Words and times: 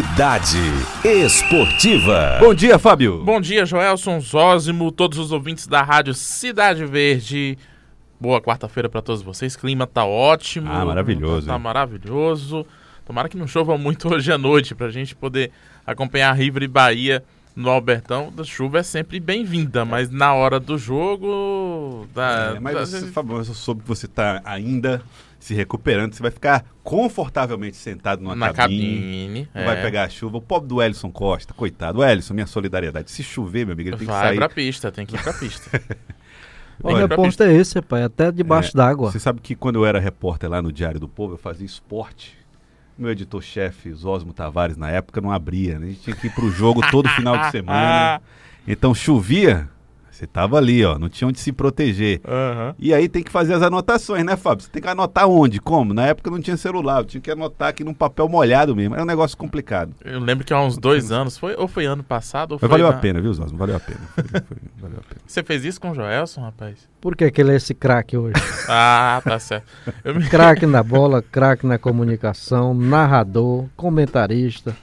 Cidade 0.00 0.58
Esportiva. 1.02 2.36
Bom 2.38 2.52
dia, 2.52 2.78
Fábio. 2.78 3.24
Bom 3.24 3.40
dia, 3.40 3.64
Joelson 3.64 4.20
Zózimo, 4.20 4.92
todos 4.92 5.16
os 5.18 5.32
ouvintes 5.32 5.66
da 5.66 5.80
rádio 5.82 6.12
Cidade 6.12 6.84
Verde. 6.84 7.56
Boa 8.20 8.38
quarta-feira 8.38 8.90
para 8.90 9.00
todos 9.00 9.22
vocês. 9.22 9.56
Clima 9.56 9.86
tá 9.86 10.04
ótimo. 10.04 10.70
Ah, 10.70 10.84
maravilhoso. 10.84 11.46
Tá, 11.46 11.54
tá 11.54 11.58
maravilhoso. 11.58 12.66
Tomara 13.06 13.26
que 13.26 13.38
não 13.38 13.46
chova 13.46 13.78
muito 13.78 14.06
hoje 14.12 14.30
à 14.30 14.36
noite 14.36 14.74
pra 14.74 14.90
gente 14.90 15.16
poder 15.16 15.50
acompanhar 15.86 16.30
River 16.34 16.64
e 16.64 16.68
Bahia 16.68 17.24
no 17.56 17.70
Albertão. 17.70 18.30
A 18.36 18.44
chuva 18.44 18.80
é 18.80 18.82
sempre 18.82 19.18
bem-vinda, 19.18 19.82
mas 19.86 20.10
na 20.10 20.34
hora 20.34 20.60
do 20.60 20.76
jogo. 20.76 22.06
Da, 22.14 22.52
É, 22.54 22.60
mas 22.60 22.74
da- 22.74 22.84
você, 22.84 23.06
Fábio, 23.06 23.38
eu 23.38 23.44
soube 23.46 23.80
que 23.80 23.88
você 23.88 24.06
tá 24.06 24.42
ainda 24.44 25.00
se 25.46 25.54
recuperando. 25.54 26.12
Você 26.14 26.22
vai 26.22 26.30
ficar 26.30 26.64
confortavelmente 26.82 27.76
sentado 27.76 28.20
numa 28.22 28.34
na 28.34 28.52
cabine. 28.52 28.82
cabine. 28.82 29.48
Não 29.54 29.62
é. 29.62 29.64
vai 29.64 29.80
pegar 29.82 30.02
a 30.04 30.08
chuva. 30.08 30.38
O 30.38 30.40
pobre 30.40 30.68
do 30.68 30.82
Ellison 30.82 31.10
Costa, 31.10 31.54
coitado. 31.54 32.00
O 32.00 32.04
Ellison, 32.04 32.34
minha 32.34 32.46
solidariedade. 32.46 33.10
Se 33.10 33.22
chover, 33.22 33.64
meu 33.64 33.74
amigo, 33.74 33.90
ele 33.90 33.96
tem 33.96 34.06
que 34.06 34.12
Vai 34.12 34.28
sair. 34.28 34.36
pra 34.36 34.48
pista, 34.48 34.90
tem 34.90 35.06
que 35.06 35.14
ir 35.16 35.22
pra 35.22 35.32
pista. 35.32 35.80
O 36.82 36.92
repórter 36.92 37.48
é 37.48 37.54
esse, 37.54 37.80
pai, 37.80 38.02
até 38.02 38.30
debaixo 38.30 38.72
É, 38.74 38.76
d'água. 38.76 39.10
Você 39.10 39.18
sabe 39.18 39.40
que 39.40 39.54
quando 39.54 39.76
eu 39.76 39.86
era 39.86 39.98
repórter 39.98 40.50
lá 40.50 40.60
no 40.60 40.70
Diário 40.70 41.00
do 41.00 41.08
Povo, 41.08 41.32
eu 41.32 41.38
fazia 41.38 41.64
esporte. 41.64 42.36
Meu 42.98 43.10
editor-chefe, 43.10 43.94
Osmo 44.04 44.34
Tavares, 44.34 44.76
na 44.76 44.90
época, 44.90 45.22
não 45.22 45.32
abria. 45.32 45.78
Né? 45.78 45.86
A 45.86 45.88
gente 45.88 46.00
tinha 46.02 46.14
que 46.14 46.26
ir 46.26 46.30
pro 46.34 46.50
jogo 46.50 46.82
todo 46.90 47.08
final 47.08 47.38
de 47.38 47.48
semana. 47.50 48.20
Então 48.68 48.94
chovia, 48.94 49.70
você 50.16 50.26
tava 50.26 50.56
ali, 50.56 50.84
ó. 50.84 50.98
Não 50.98 51.08
tinha 51.08 51.28
onde 51.28 51.38
se 51.38 51.52
proteger. 51.52 52.20
Aham. 52.26 52.74
E 52.78 52.92
aí 52.94 53.08
tem 53.08 53.22
que 53.22 53.30
fazer 53.30 53.54
as 53.54 53.62
anotações, 53.62 54.24
né, 54.24 54.36
Fábio? 54.36 54.64
Você 54.64 54.70
tem 54.70 54.80
que 54.82 54.88
anotar 54.88 55.28
onde? 55.28 55.60
Como? 55.60 55.92
Na 55.92 56.06
época 56.06 56.30
não 56.30 56.40
tinha 56.40 56.56
celular, 56.56 57.00
eu 57.00 57.04
tinha 57.04 57.20
que 57.20 57.30
anotar 57.30 57.68
aqui 57.68 57.84
num 57.84 57.94
papel 57.94 58.28
molhado 58.28 58.74
mesmo. 58.74 58.94
Era 58.94 59.02
um 59.02 59.06
negócio 59.06 59.36
complicado. 59.36 59.94
Eu 60.04 60.18
lembro 60.20 60.44
que 60.44 60.52
há 60.54 60.60
uns 60.60 60.78
dois 60.78 61.12
anos, 61.12 61.36
foi, 61.36 61.54
ou 61.56 61.68
foi 61.68 61.84
ano 61.86 62.02
passado, 62.02 62.52
ou 62.52 62.58
Mas 62.60 62.60
foi. 62.60 62.68
valeu 62.68 62.86
a 62.88 62.92
na- 62.92 62.98
pena, 62.98 63.20
viu, 63.20 63.30
Osmo? 63.30 63.46
Valeu 63.56 63.76
a 63.76 63.80
pena. 63.80 64.00
Foi- 64.14 64.24
foi- 64.24 64.42
valeu 64.80 64.98
a 64.98 65.02
pena. 65.08 65.20
Você 65.26 65.42
fez 65.42 65.64
isso 65.64 65.80
com 65.80 65.90
o 65.90 65.94
Joelson, 65.94 66.40
rapaz? 66.40 66.88
Por 67.00 67.14
que, 67.14 67.30
que 67.30 67.40
ele 67.40 67.52
é 67.52 67.56
esse 67.56 67.74
craque 67.74 68.16
hoje? 68.16 68.34
Ah, 68.68 69.20
tá 69.22 69.38
certo. 69.38 69.66
Me... 70.04 70.28
craque 70.28 70.66
na 70.66 70.82
bola, 70.82 71.22
craque 71.22 71.66
na 71.66 71.78
comunicação, 71.78 72.74
narrador, 72.74 73.66
comentarista. 73.76 74.76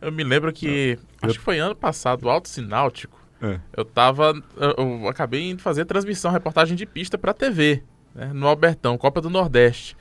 Eu 0.00 0.12
me 0.12 0.22
lembro 0.24 0.52
que. 0.52 0.98
Acho 1.22 1.38
que 1.38 1.44
foi 1.44 1.58
ano 1.58 1.74
passado, 1.74 2.24
o 2.24 2.28
Alto 2.30 2.48
Sináutico. 2.48 3.18
É. 3.42 3.58
Eu 3.76 3.84
tava. 3.84 4.32
Eu, 4.56 5.08
acabei 5.08 5.50
indo 5.50 5.62
fazer 5.62 5.84
transmissão, 5.84 6.30
reportagem 6.30 6.76
de 6.76 6.86
pista 6.86 7.18
pra 7.18 7.34
TV, 7.34 7.82
né, 8.14 8.32
no 8.32 8.46
Albertão, 8.46 8.96
Copa 8.96 9.20
do 9.20 9.28
Nordeste. 9.28 9.96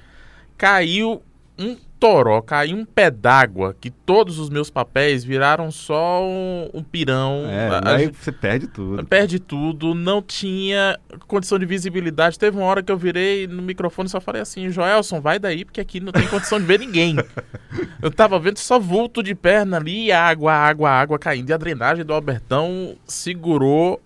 Caiu 0.57 1.21
um 1.57 1.75
toró, 1.99 2.41
caiu 2.41 2.75
um 2.75 2.83
pé 2.83 3.09
d'água, 3.09 3.73
que 3.79 3.89
todos 3.89 4.37
os 4.37 4.49
meus 4.49 4.69
papéis 4.69 5.23
viraram 5.23 5.71
só 5.71 6.21
um, 6.21 6.69
um 6.73 6.83
pirão. 6.83 7.45
É, 7.47 7.69
A- 7.69 7.95
aí 7.95 8.07
você 8.11 8.31
perde 8.31 8.67
tudo. 8.67 9.05
Perde 9.05 9.39
tudo, 9.39 9.93
não 9.95 10.21
tinha 10.21 10.99
condição 11.27 11.57
de 11.57 11.65
visibilidade. 11.65 12.37
Teve 12.37 12.57
uma 12.57 12.65
hora 12.65 12.83
que 12.83 12.91
eu 12.91 12.97
virei 12.97 13.47
no 13.47 13.61
microfone 13.61 14.07
e 14.07 14.11
só 14.11 14.19
falei 14.19 14.41
assim: 14.41 14.69
Joelson, 14.69 15.21
vai 15.21 15.39
daí, 15.39 15.63
porque 15.63 15.79
aqui 15.79 15.99
não 16.01 16.11
tem 16.11 16.27
condição 16.27 16.59
de 16.59 16.65
ver 16.65 16.79
ninguém. 16.79 17.15
Eu 18.01 18.11
tava 18.11 18.37
vendo 18.37 18.57
só 18.59 18.77
vulto 18.77 19.23
de 19.23 19.33
perna 19.33 19.77
ali, 19.77 20.11
água, 20.11 20.51
água, 20.53 20.89
água 20.89 21.17
caindo. 21.17 21.49
E 21.49 21.53
a 21.53 21.57
drenagem 21.57 22.03
do 22.03 22.13
Albertão 22.13 22.95
segurou 23.05 24.01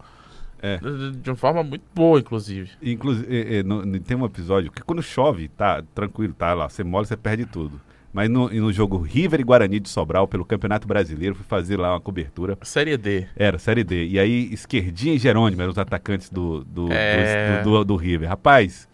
É. 0.61 0.79
de 1.21 1.29
uma 1.29 1.35
forma 1.35 1.63
muito 1.63 1.83
boa, 1.93 2.19
inclusive. 2.19 2.71
Inclusive, 2.81 3.63
tem 4.05 4.17
um 4.17 4.25
episódio 4.25 4.71
que 4.71 4.81
quando 4.81 5.01
chove, 5.03 5.47
tá 5.49 5.83
tranquilo, 5.93 6.33
tá 6.33 6.53
lá, 6.53 6.67
você 6.69 6.83
molha, 6.83 7.05
você 7.05 7.15
perde 7.17 7.45
tudo. 7.45 7.79
Mas 8.13 8.29
no, 8.29 8.49
no 8.49 8.73
jogo 8.73 8.97
River 8.97 9.39
e 9.39 9.43
Guarani 9.43 9.79
de 9.79 9.89
Sobral, 9.89 10.27
pelo 10.27 10.43
Campeonato 10.43 10.87
Brasileiro, 10.87 11.35
fui 11.35 11.45
fazer 11.47 11.77
lá 11.77 11.93
uma 11.93 12.01
cobertura. 12.01 12.57
Série 12.63 12.97
D. 12.97 13.27
Era, 13.35 13.59
Série 13.59 13.83
D. 13.83 14.07
E 14.07 14.17
aí, 14.19 14.51
Esquerdinha 14.51 15.13
e 15.13 15.19
Jerônimo 15.19 15.61
eram 15.61 15.71
os 15.71 15.77
atacantes 15.77 16.29
do, 16.29 16.63
do, 16.63 16.91
É. 16.91 17.61
do, 17.61 17.69
do- 17.71 17.85
do 17.85 17.95
River. 17.95 18.27
Rapaz, 18.29 18.87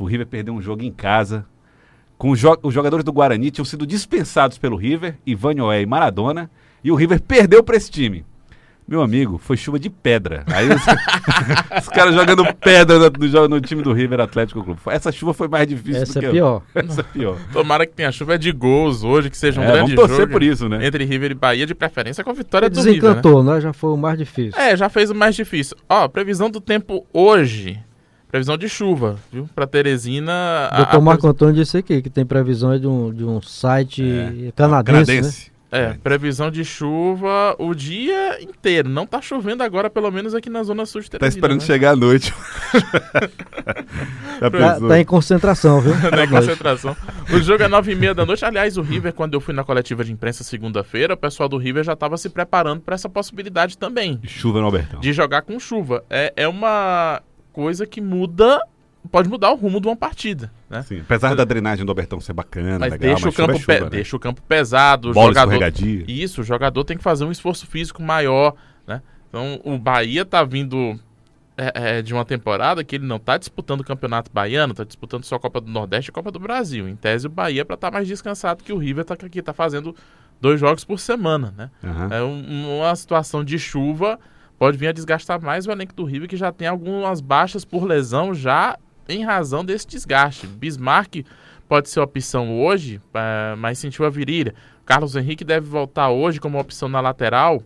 o 0.00 0.04
River 0.04 0.26
perdeu 0.26 0.52
um 0.54 0.60
jogo 0.60 0.82
em 0.82 0.90
casa. 0.90 1.46
Com 2.18 2.30
os, 2.30 2.40
jo- 2.40 2.58
os 2.62 2.74
jogadores 2.74 3.04
do 3.04 3.12
Guarani 3.12 3.50
tinham 3.52 3.64
sido 3.64 3.86
dispensados 3.86 4.58
pelo 4.58 4.74
River, 4.76 5.16
Ivan 5.24 5.54
Noé 5.54 5.82
e 5.82 5.86
Maradona. 5.86 6.50
E 6.82 6.90
o 6.90 6.94
River 6.96 7.20
perdeu 7.22 7.62
para 7.62 7.76
esse 7.76 7.90
time. 7.90 8.24
Meu 8.88 9.02
amigo, 9.02 9.36
foi 9.38 9.56
chuva 9.56 9.80
de 9.80 9.90
pedra. 9.90 10.44
Aí 10.46 10.68
os, 10.68 10.80
os 11.82 11.88
caras 11.88 12.14
jogando 12.14 12.44
pedra 12.54 12.98
no, 13.10 13.48
no 13.48 13.60
time 13.60 13.82
do 13.82 13.92
River 13.92 14.20
Atlético 14.20 14.62
Clube. 14.62 14.80
Essa 14.86 15.10
chuva 15.10 15.34
foi 15.34 15.48
mais 15.48 15.66
difícil 15.66 16.02
Essa 16.02 16.14
do 16.14 16.20
que 16.20 16.26
é 16.26 16.30
pior. 16.30 16.62
Essa 16.72 17.00
é 17.00 17.04
pior. 17.04 17.36
Tomara 17.52 17.84
que 17.84 17.92
tenha 17.94 18.12
chuva 18.12 18.38
de 18.38 18.52
gols 18.52 19.02
hoje, 19.02 19.28
que 19.28 19.36
seja 19.36 19.60
um 19.60 19.64
É, 19.64 19.66
grande 19.66 19.80
vamos 19.94 19.94
torcer 19.96 20.16
jogo 20.18 20.32
por 20.32 20.42
isso, 20.42 20.68
né? 20.68 20.86
entre 20.86 21.04
River 21.04 21.32
e 21.32 21.34
Bahia, 21.34 21.66
de 21.66 21.74
preferência 21.74 22.22
com 22.22 22.30
a 22.30 22.32
vitória 22.32 22.70
do 22.70 22.76
River. 22.78 22.92
Né? 22.94 23.00
Desencantou, 23.00 23.42
né? 23.42 23.60
Já 23.60 23.72
foi 23.72 23.90
o 23.90 23.96
mais 23.96 24.16
difícil. 24.18 24.60
É, 24.60 24.76
já 24.76 24.88
fez 24.88 25.10
o 25.10 25.14
mais 25.16 25.34
difícil. 25.34 25.76
Ó, 25.88 26.06
previsão 26.06 26.48
do 26.48 26.60
tempo 26.60 27.04
hoje. 27.12 27.80
Previsão 28.28 28.56
de 28.56 28.68
chuva, 28.68 29.16
viu? 29.32 29.48
Pra 29.54 29.66
Teresina. 29.66 30.68
a- 30.70 30.76
Doutor 30.76 30.96
a 30.96 31.00
Marco 31.00 31.20
previ- 31.22 31.32
Antônio 31.34 31.54
disse 31.54 31.78
aqui 31.78 32.02
que 32.02 32.10
tem 32.10 32.24
previsões 32.26 32.80
de 32.80 32.86
um, 32.86 33.12
de 33.12 33.24
um 33.24 33.40
site 33.40 34.02
É. 34.48 34.52
canadense, 34.54 35.20
né? 35.22 35.30
É, 35.70 35.94
previsão 35.94 36.50
de 36.50 36.64
chuva 36.64 37.56
o 37.58 37.74
dia 37.74 38.40
inteiro. 38.42 38.88
Não 38.88 39.04
tá 39.06 39.20
chovendo 39.20 39.62
agora, 39.64 39.90
pelo 39.90 40.10
menos 40.12 40.34
aqui 40.34 40.48
na 40.48 40.62
zona 40.62 40.86
sul 40.86 41.00
de 41.00 41.10
Tá 41.10 41.18
Teresina. 41.18 41.38
esperando 41.38 41.60
né? 41.60 41.66
chegar 41.66 41.90
a 41.92 41.96
noite. 41.96 42.32
Tá, 44.38 44.50
pensou? 44.50 44.88
tá 44.88 45.00
em 45.00 45.04
concentração, 45.04 45.80
viu? 45.80 45.94
Né, 45.94 46.08
À 46.08 46.10
noite. 46.16 46.30
concentração. 46.30 46.96
O 47.32 47.38
jogo 47.40 47.62
é 47.62 47.68
nove 47.68 47.92
e 47.92 47.94
meia 47.94 48.14
da 48.14 48.26
noite. 48.26 48.44
Aliás, 48.44 48.76
o 48.76 48.82
River, 48.82 49.12
quando 49.14 49.32
eu 49.34 49.40
fui 49.40 49.54
na 49.54 49.64
coletiva 49.64 50.04
de 50.04 50.12
imprensa 50.12 50.44
segunda-feira, 50.44 51.14
o 51.14 51.16
pessoal 51.16 51.48
do 51.48 51.56
River 51.56 51.82
já 51.84 51.94
estava 51.94 52.16
se 52.18 52.28
preparando 52.28 52.82
para 52.82 52.94
essa 52.94 53.08
possibilidade 53.08 53.78
também. 53.78 54.20
Chuva 54.24 54.58
no 54.60 54.66
Albertão. 54.66 55.00
De 55.00 55.12
jogar 55.12 55.40
com 55.42 55.58
chuva. 55.58 56.04
É, 56.10 56.32
é 56.36 56.46
uma 56.46 57.22
coisa 57.50 57.86
que 57.86 58.00
muda, 58.00 58.60
pode 59.06 59.28
mudar 59.28 59.50
o 59.50 59.54
rumo 59.56 59.80
de 59.80 59.86
uma 59.88 59.96
partida, 59.96 60.50
né? 60.68 60.82
Sim, 60.82 61.00
apesar 61.00 61.34
da 61.34 61.44
drenagem 61.44 61.84
do 61.84 61.90
Albertão 61.90 62.20
ser 62.20 62.32
bacana, 62.32 62.78
Mas, 62.78 62.92
legal, 62.92 62.98
deixa, 63.10 63.24
mas 63.26 63.34
o 63.34 63.36
campo 63.36 63.58
chuva 63.58 63.72
é 63.72 63.76
pe- 63.78 63.84
né? 63.84 63.90
deixa 63.90 64.16
o 64.16 64.20
campo 64.20 64.42
pesado, 64.42 65.10
o 65.10 65.12
Bola 65.12 65.28
jogador. 65.28 65.72
Isso, 66.08 66.40
o 66.40 66.44
jogador 66.44 66.84
tem 66.84 66.96
que 66.96 67.02
fazer 67.02 67.24
um 67.24 67.30
esforço 67.32 67.66
físico 67.66 68.02
maior, 68.02 68.54
né? 68.86 69.02
Então 69.28 69.60
o 69.64 69.78
Bahia 69.78 70.24
tá 70.24 70.42
vindo 70.44 70.98
é, 71.56 71.98
é, 71.98 72.02
de 72.02 72.12
uma 72.12 72.24
temporada 72.24 72.84
que 72.84 72.96
ele 72.96 73.06
não 73.06 73.18
tá 73.18 73.38
disputando 73.38 73.80
o 73.80 73.84
Campeonato 73.84 74.30
Baiano, 74.32 74.74
tá 74.74 74.84
disputando 74.84 75.24
só 75.24 75.36
a 75.36 75.40
Copa 75.40 75.60
do 75.60 75.70
Nordeste 75.70 76.10
e 76.10 76.12
a 76.12 76.14
Copa 76.14 76.30
do 76.30 76.38
Brasil. 76.38 76.86
Em 76.88 76.94
tese, 76.96 77.26
o 77.26 77.30
Bahia 77.30 77.62
é 77.62 77.64
pra 77.64 77.74
estar 77.74 77.90
mais 77.90 78.06
descansado 78.06 78.62
que 78.62 78.72
o 78.72 78.76
River 78.78 79.04
tá 79.04 79.14
aqui, 79.14 79.40
tá 79.40 79.52
fazendo 79.54 79.94
dois 80.40 80.60
jogos 80.60 80.84
por 80.84 80.98
semana, 81.00 81.54
né? 81.56 81.70
Aham. 81.82 82.08
É 82.12 82.22
um- 82.22 82.78
uma 82.78 82.94
situação 82.94 83.42
de 83.42 83.58
chuva 83.58 84.18
pode 84.58 84.76
vir 84.78 84.88
a 84.88 84.92
desgastar 84.92 85.40
mais 85.40 85.66
o 85.66 85.70
elenco 85.70 85.94
do 85.94 86.04
River, 86.04 86.28
que 86.28 86.36
já 86.36 86.52
tem 86.52 86.68
algumas 86.68 87.20
baixas 87.22 87.64
por 87.64 87.84
lesão 87.84 88.34
já 88.34 88.76
em 89.08 89.24
razão 89.24 89.64
desse 89.64 89.86
desgaste. 89.86 90.46
Bismarck 90.46 91.24
pode 91.68 91.88
ser 91.88 92.00
opção 92.00 92.60
hoje, 92.60 93.00
eh, 93.14 93.54
mas 93.56 93.78
sentiu 93.78 94.04
a 94.04 94.10
virilha. 94.10 94.54
Carlos 94.84 95.16
Henrique 95.16 95.44
deve 95.44 95.66
voltar 95.66 96.10
hoje 96.10 96.40
como 96.40 96.58
opção 96.58 96.88
na 96.88 97.00
lateral, 97.00 97.62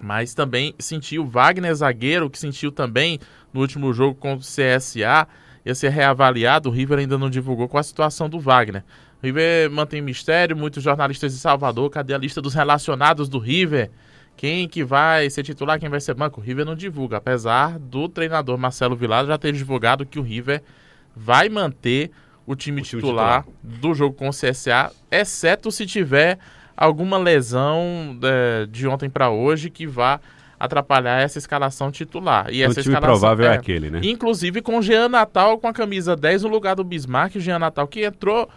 mas 0.00 0.34
também 0.34 0.74
sentiu 0.78 1.26
Wagner 1.26 1.74
zagueiro, 1.74 2.30
que 2.30 2.38
sentiu 2.38 2.70
também 2.70 3.18
no 3.52 3.60
último 3.60 3.92
jogo 3.92 4.14
contra 4.14 4.38
o 4.38 4.40
CSA, 4.40 5.26
ia 5.64 5.74
ser 5.74 5.88
reavaliado. 5.88 6.68
O 6.68 6.72
River 6.72 6.98
ainda 6.98 7.18
não 7.18 7.30
divulgou 7.30 7.68
qual 7.68 7.80
a 7.80 7.84
situação 7.84 8.28
do 8.28 8.38
Wagner. 8.38 8.84
O 9.22 9.26
River 9.26 9.70
mantém 9.70 10.00
mistério, 10.00 10.56
muitos 10.56 10.82
jornalistas 10.82 11.32
de 11.32 11.38
Salvador, 11.38 11.90
cadê 11.90 12.14
a 12.14 12.18
lista 12.18 12.40
dos 12.40 12.54
relacionados 12.54 13.28
do 13.28 13.38
River? 13.38 13.90
Quem 14.36 14.68
que 14.68 14.84
vai 14.84 15.30
ser 15.30 15.42
titular, 15.42 15.80
quem 15.80 15.88
vai 15.88 16.00
ser 16.00 16.14
banco? 16.14 16.40
O 16.40 16.44
River 16.44 16.66
não 16.66 16.74
divulga, 16.74 17.16
apesar 17.16 17.78
do 17.78 18.08
treinador 18.08 18.58
Marcelo 18.58 18.94
Vilar 18.94 19.24
já 19.26 19.38
ter 19.38 19.52
divulgado 19.52 20.04
que 20.04 20.18
o 20.18 20.22
River 20.22 20.62
vai 21.14 21.48
manter 21.48 22.10
o 22.46 22.54
time, 22.54 22.82
O 22.82 22.84
time 22.84 23.00
titular, 23.00 23.44
do 23.62 23.94
jogo 23.94 24.14
com 24.14 24.28
o 24.28 24.30
CSA, 24.30 24.92
exceto 25.10 25.70
se 25.72 25.86
tiver 25.86 26.38
alguma 26.76 27.16
lesão 27.16 28.18
é, 28.22 28.66
de 28.66 28.86
ontem 28.86 29.08
para 29.08 29.30
hoje 29.30 29.70
que 29.70 29.86
vá 29.86 30.20
atrapalhar 30.58 31.20
essa 31.20 31.38
escalação 31.38 31.90
titular. 31.90 32.48
E 32.50 32.62
o 32.62 32.66
essa 32.66 32.82
time 32.82 32.94
escalação 32.94 33.20
provável 33.20 33.46
é, 33.46 33.54
aquele, 33.54 33.90
né? 33.90 34.00
Inclusive 34.02 34.62
com 34.62 34.78
o 34.78 34.82
Jean 34.82 35.08
Natal 35.08 35.58
com 35.58 35.66
a 35.66 35.72
camisa 35.72 36.14
10 36.14 36.42
no 36.42 36.48
lugar 36.48 36.76
do 36.76 36.84
Bismarck. 36.84 37.36
Jean 37.38 37.58
Natal 37.58 37.86
que 37.88 38.04
entrou 38.04 38.48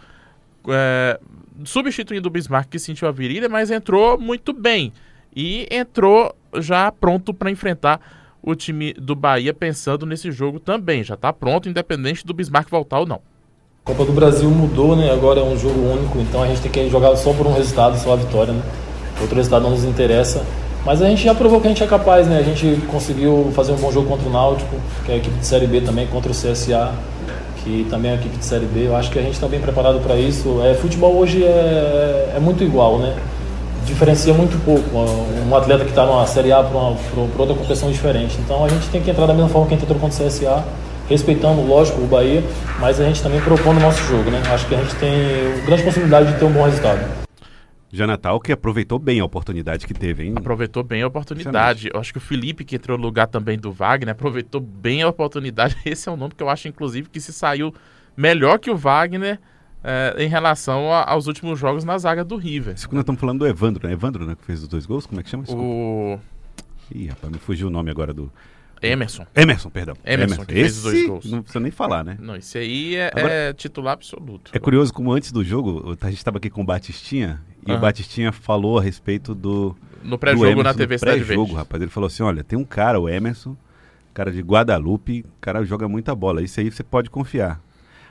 é, 0.68 1.18
substituindo 1.64 2.28
o 2.28 2.30
Bismarck 2.30 2.68
que 2.70 2.78
sentiu 2.78 3.08
a 3.08 3.12
virilha, 3.12 3.48
mas 3.48 3.70
entrou 3.70 4.18
muito 4.18 4.52
bem. 4.52 4.92
E 5.34 5.66
entrou 5.70 6.34
já 6.58 6.90
pronto 6.90 7.32
para 7.32 7.50
enfrentar 7.50 8.00
o 8.42 8.54
time 8.54 8.92
do 8.94 9.14
Bahia 9.14 9.52
pensando 9.52 10.06
nesse 10.06 10.32
jogo 10.32 10.58
também. 10.58 11.04
Já 11.04 11.14
está 11.14 11.32
pronto, 11.32 11.68
independente 11.68 12.26
do 12.26 12.34
Bismarck 12.34 12.70
voltar 12.70 13.00
ou 13.00 13.06
não. 13.06 13.20
A 13.84 13.86
Copa 13.86 14.04
do 14.04 14.12
Brasil 14.12 14.50
mudou, 14.50 14.96
né? 14.96 15.10
Agora 15.12 15.40
é 15.40 15.42
um 15.42 15.58
jogo 15.58 15.80
único, 15.80 16.18
então 16.18 16.42
a 16.42 16.46
gente 16.46 16.60
tem 16.60 16.70
que 16.70 16.90
jogar 16.90 17.14
só 17.16 17.32
por 17.32 17.46
um 17.46 17.52
resultado, 17.52 17.98
só 17.98 18.12
a 18.12 18.16
vitória, 18.16 18.52
né? 18.52 18.62
Outro 19.20 19.36
resultado 19.36 19.62
não 19.62 19.70
nos 19.70 19.84
interessa. 19.84 20.44
Mas 20.84 21.02
a 21.02 21.08
gente 21.08 21.22
já 21.22 21.34
provou 21.34 21.60
que 21.60 21.66
a 21.66 21.70
gente 21.70 21.82
é 21.82 21.86
capaz, 21.86 22.26
né? 22.26 22.38
A 22.38 22.42
gente 22.42 22.80
conseguiu 22.86 23.50
fazer 23.54 23.72
um 23.72 23.76
bom 23.76 23.92
jogo 23.92 24.08
contra 24.08 24.28
o 24.28 24.32
Náutico, 24.32 24.76
que 25.04 25.12
é 25.12 25.14
a 25.14 25.18
equipe 25.18 25.38
de 25.38 25.46
Série 25.46 25.66
B 25.66 25.82
também, 25.82 26.06
contra 26.06 26.30
o 26.32 26.34
CSA, 26.34 26.94
que 27.62 27.86
também 27.90 28.10
é 28.10 28.14
a 28.14 28.16
equipe 28.16 28.36
de 28.36 28.44
Série 28.44 28.64
B. 28.64 28.86
Eu 28.86 28.96
acho 28.96 29.10
que 29.10 29.18
a 29.18 29.22
gente 29.22 29.34
está 29.34 29.46
bem 29.46 29.60
preparado 29.60 30.00
para 30.00 30.16
isso. 30.16 30.62
É, 30.62 30.74
futebol 30.74 31.16
hoje 31.16 31.44
é, 31.44 32.34
é 32.36 32.40
muito 32.40 32.64
igual, 32.64 32.98
né? 32.98 33.14
Diferencia 33.90 34.32
muito 34.32 34.56
pouco 34.64 34.88
um 34.96 35.54
atleta 35.54 35.84
que 35.84 35.90
está 35.90 36.06
numa 36.06 36.26
Série 36.26 36.52
A 36.52 36.62
para 36.62 36.78
outra 36.78 37.54
competição 37.54 37.90
diferente. 37.90 38.38
Então 38.38 38.64
a 38.64 38.68
gente 38.68 38.88
tem 38.88 39.02
que 39.02 39.10
entrar 39.10 39.26
da 39.26 39.34
mesma 39.34 39.48
forma 39.48 39.66
que 39.66 39.74
a 39.74 39.76
gente 39.76 39.84
entrou 39.84 40.00
contra 40.00 40.24
o 40.24 40.26
CSA, 40.26 40.64
respeitando, 41.08 41.60
lógico, 41.62 42.00
o 42.00 42.06
Bahia, 42.06 42.42
mas 42.78 43.00
a 43.00 43.04
gente 43.04 43.22
também 43.22 43.40
propondo 43.40 43.78
o 43.78 43.80
nosso 43.80 44.02
jogo. 44.04 44.30
Né? 44.30 44.40
Acho 44.52 44.66
que 44.66 44.74
a 44.74 44.78
gente 44.78 44.94
tem 44.96 45.64
grande 45.66 45.82
possibilidade 45.82 46.32
de 46.32 46.38
ter 46.38 46.44
um 46.44 46.52
bom 46.52 46.64
resultado. 46.64 47.20
Já 47.92 48.06
Natal 48.06 48.38
que 48.38 48.52
aproveitou 48.52 49.00
bem 49.00 49.18
a 49.18 49.24
oportunidade 49.24 49.84
que 49.84 49.92
teve, 49.92 50.24
hein? 50.24 50.34
Aproveitou 50.36 50.84
bem 50.84 51.02
a 51.02 51.08
oportunidade. 51.08 51.90
Eu 51.92 51.98
acho 51.98 52.12
que 52.12 52.18
o 52.18 52.20
Felipe, 52.20 52.64
que 52.64 52.76
entrou 52.76 52.96
no 52.96 53.02
lugar 53.02 53.26
também 53.26 53.58
do 53.58 53.72
Wagner, 53.72 54.12
aproveitou 54.12 54.60
bem 54.60 55.02
a 55.02 55.08
oportunidade. 55.08 55.76
Esse 55.84 56.08
é 56.08 56.12
um 56.12 56.16
nome 56.16 56.32
que 56.36 56.42
eu 56.42 56.48
acho, 56.48 56.68
inclusive, 56.68 57.08
que 57.08 57.20
se 57.20 57.32
saiu 57.32 57.74
melhor 58.16 58.60
que 58.60 58.70
o 58.70 58.76
Wagner 58.76 59.40
é, 59.82 60.14
em 60.18 60.28
relação 60.28 60.92
a, 60.92 61.08
aos 61.10 61.26
últimos 61.26 61.58
jogos 61.58 61.84
na 61.84 61.96
zaga 61.98 62.24
do 62.24 62.36
River. 62.36 62.74
Isso 62.74 62.88
quando 62.88 62.96
nós 62.96 63.02
estamos 63.02 63.20
falando 63.20 63.38
do 63.40 63.46
Evandro, 63.46 63.86
né? 63.86 63.92
Evandro, 63.92 64.26
né? 64.26 64.36
Que 64.36 64.44
fez 64.44 64.62
os 64.62 64.68
dois 64.68 64.86
gols, 64.86 65.06
como 65.06 65.20
é 65.20 65.22
que 65.22 65.30
chama? 65.30 65.44
Desculpa. 65.44 65.64
O... 65.64 66.20
Ih, 66.94 67.06
rapaz, 67.08 67.32
me 67.32 67.38
fugiu 67.38 67.68
o 67.68 67.70
nome 67.70 67.90
agora 67.90 68.12
do... 68.12 68.30
Emerson. 68.82 69.26
Emerson, 69.36 69.68
perdão. 69.68 69.94
Emerson, 70.04 70.36
Emerson. 70.36 70.44
que 70.46 70.54
esse, 70.54 70.62
fez 70.62 70.76
os 70.78 70.82
dois 70.82 71.06
gols. 71.06 71.24
Não 71.26 71.42
precisa 71.42 71.60
nem 71.60 71.70
falar, 71.70 72.02
né? 72.02 72.16
Não, 72.18 72.34
esse 72.34 72.56
aí 72.56 72.96
é, 72.96 73.10
agora, 73.14 73.32
é 73.32 73.52
titular 73.52 73.92
absoluto. 73.92 74.50
É 74.54 74.58
curioso 74.58 74.92
como 74.92 75.12
antes 75.12 75.30
do 75.30 75.44
jogo, 75.44 75.96
a 76.00 76.06
gente 76.06 76.18
estava 76.18 76.38
aqui 76.38 76.48
com 76.48 76.62
o 76.62 76.64
Batistinha, 76.64 77.42
e 77.66 77.70
uhum. 77.70 77.76
o 77.76 77.80
Batistinha 77.80 78.32
falou 78.32 78.78
a 78.78 78.82
respeito 78.82 79.34
do... 79.34 79.76
No 80.02 80.18
pré-jogo 80.18 80.62
na 80.62 80.72
TV 80.72 80.98
Cidade 80.98 81.22
pré-jogo, 81.22 81.54
rapaz. 81.54 81.82
Ele 81.82 81.90
falou 81.90 82.06
assim, 82.06 82.22
olha, 82.22 82.42
tem 82.42 82.58
um 82.58 82.64
cara, 82.64 82.98
o 82.98 83.06
Emerson, 83.06 83.54
cara 84.14 84.32
de 84.32 84.40
Guadalupe, 84.40 85.26
o 85.28 85.40
cara 85.42 85.62
joga 85.62 85.86
muita 85.86 86.14
bola. 86.14 86.42
Isso 86.42 86.58
aí 86.58 86.70
você 86.70 86.82
pode 86.82 87.10
confiar. 87.10 87.60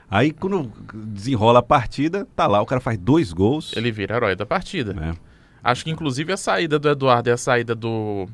Aí 0.09 0.31
quando 0.31 0.71
desenrola 0.93 1.59
a 1.59 1.63
partida, 1.63 2.27
tá 2.35 2.47
lá, 2.47 2.61
o 2.61 2.65
cara 2.65 2.81
faz 2.81 2.97
dois 2.97 3.31
gols. 3.31 3.75
Ele 3.75 3.91
vira 3.91 4.15
herói 4.15 4.35
da 4.35 4.45
partida. 4.45 4.95
É. 4.99 5.29
Acho 5.63 5.83
que 5.83 5.91
inclusive 5.91 6.33
a 6.33 6.37
saída 6.37 6.79
do 6.79 6.89
Eduardo 6.89 7.29
e 7.29 7.31
a 7.31 7.37
saída 7.37 7.75
do, 7.75 8.27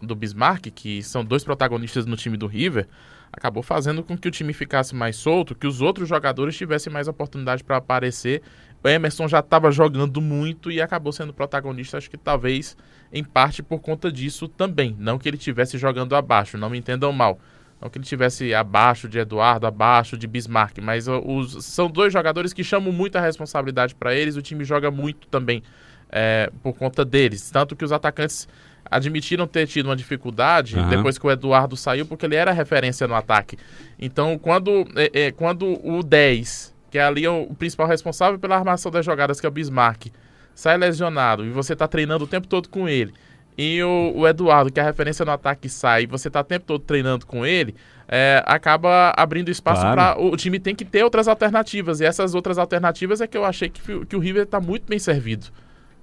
do 0.00 0.14
Bismarck, 0.14 0.66
que 0.70 1.02
são 1.02 1.24
dois 1.24 1.42
protagonistas 1.42 2.06
no 2.06 2.16
time 2.16 2.36
do 2.36 2.46
River, 2.46 2.86
acabou 3.32 3.62
fazendo 3.62 4.02
com 4.02 4.16
que 4.16 4.28
o 4.28 4.30
time 4.30 4.52
ficasse 4.52 4.94
mais 4.94 5.16
solto, 5.16 5.54
que 5.54 5.66
os 5.66 5.80
outros 5.80 6.08
jogadores 6.08 6.56
tivessem 6.56 6.92
mais 6.92 7.08
oportunidade 7.08 7.64
para 7.64 7.78
aparecer. 7.78 8.42
O 8.82 8.88
Emerson 8.88 9.26
já 9.26 9.40
estava 9.40 9.70
jogando 9.72 10.20
muito 10.20 10.70
e 10.70 10.80
acabou 10.80 11.12
sendo 11.12 11.34
protagonista, 11.34 11.98
acho 11.98 12.10
que 12.10 12.16
talvez 12.16 12.76
em 13.12 13.24
parte 13.24 13.62
por 13.62 13.80
conta 13.80 14.12
disso 14.12 14.46
também. 14.46 14.94
Não 14.98 15.18
que 15.18 15.28
ele 15.28 15.36
estivesse 15.36 15.76
jogando 15.76 16.14
abaixo, 16.14 16.56
não 16.56 16.70
me 16.70 16.78
entendam 16.78 17.12
mal. 17.12 17.40
Não 17.80 17.90
que 17.90 17.98
ele 17.98 18.04
estivesse 18.04 18.54
abaixo 18.54 19.08
de 19.08 19.18
Eduardo, 19.18 19.66
abaixo 19.66 20.16
de 20.16 20.26
Bismarck, 20.26 20.78
mas 20.80 21.06
os, 21.08 21.64
são 21.64 21.88
dois 21.88 22.12
jogadores 22.12 22.52
que 22.52 22.64
chamam 22.64 22.90
muita 22.92 23.20
responsabilidade 23.20 23.94
para 23.94 24.14
eles. 24.14 24.36
O 24.36 24.42
time 24.42 24.64
joga 24.64 24.90
muito 24.90 25.28
também 25.28 25.62
é, 26.10 26.50
por 26.62 26.72
conta 26.72 27.04
deles. 27.04 27.50
Tanto 27.50 27.76
que 27.76 27.84
os 27.84 27.92
atacantes 27.92 28.48
admitiram 28.90 29.46
ter 29.46 29.66
tido 29.66 29.86
uma 29.86 29.96
dificuldade 29.96 30.76
uhum. 30.76 30.88
depois 30.88 31.18
que 31.18 31.26
o 31.26 31.30
Eduardo 31.30 31.76
saiu, 31.76 32.06
porque 32.06 32.24
ele 32.24 32.36
era 32.36 32.52
referência 32.52 33.06
no 33.06 33.14
ataque. 33.14 33.58
Então, 33.98 34.38
quando, 34.38 34.86
é, 34.96 35.26
é, 35.26 35.32
quando 35.32 35.78
o 35.86 36.02
10, 36.02 36.74
que 36.90 36.98
é 36.98 37.02
ali 37.02 37.26
o, 37.28 37.42
o 37.42 37.54
principal 37.54 37.86
responsável 37.86 38.38
pela 38.38 38.56
armação 38.56 38.90
das 38.90 39.04
jogadas, 39.04 39.38
que 39.38 39.46
é 39.46 39.48
o 39.48 39.52
Bismarck, 39.52 40.06
sai 40.54 40.78
lesionado 40.78 41.44
e 41.44 41.50
você 41.50 41.74
está 41.74 41.86
treinando 41.86 42.24
o 42.24 42.26
tempo 42.26 42.46
todo 42.46 42.68
com 42.68 42.88
ele 42.88 43.12
e 43.56 43.82
o, 43.82 44.12
o, 44.14 44.28
Eduardo, 44.28 44.70
que 44.70 44.78
é 44.78 44.82
a 44.82 44.86
referência 44.86 45.24
no 45.24 45.32
ataque, 45.32 45.68
sai 45.68 46.02
e 46.02 46.06
você 46.06 46.28
tá 46.28 46.40
o 46.40 46.44
tempo 46.44 46.66
todo 46.66 46.80
treinando 46.80 47.26
com 47.26 47.46
ele, 47.46 47.74
é, 48.06 48.42
acaba 48.46 49.12
abrindo 49.16 49.50
espaço 49.50 49.80
claro. 49.80 49.96
para. 49.96 50.20
O 50.20 50.36
time 50.36 50.58
tem 50.58 50.74
que 50.74 50.84
ter 50.84 51.02
outras 51.02 51.26
alternativas. 51.26 52.00
E 52.00 52.04
essas 52.04 52.34
outras 52.34 52.58
alternativas 52.58 53.20
é 53.20 53.26
que 53.26 53.36
eu 53.36 53.44
achei 53.44 53.68
que, 53.68 54.04
que 54.04 54.16
o 54.16 54.18
River 54.18 54.42
está 54.42 54.60
muito 54.60 54.84
bem 54.86 54.98
servido 54.98 55.46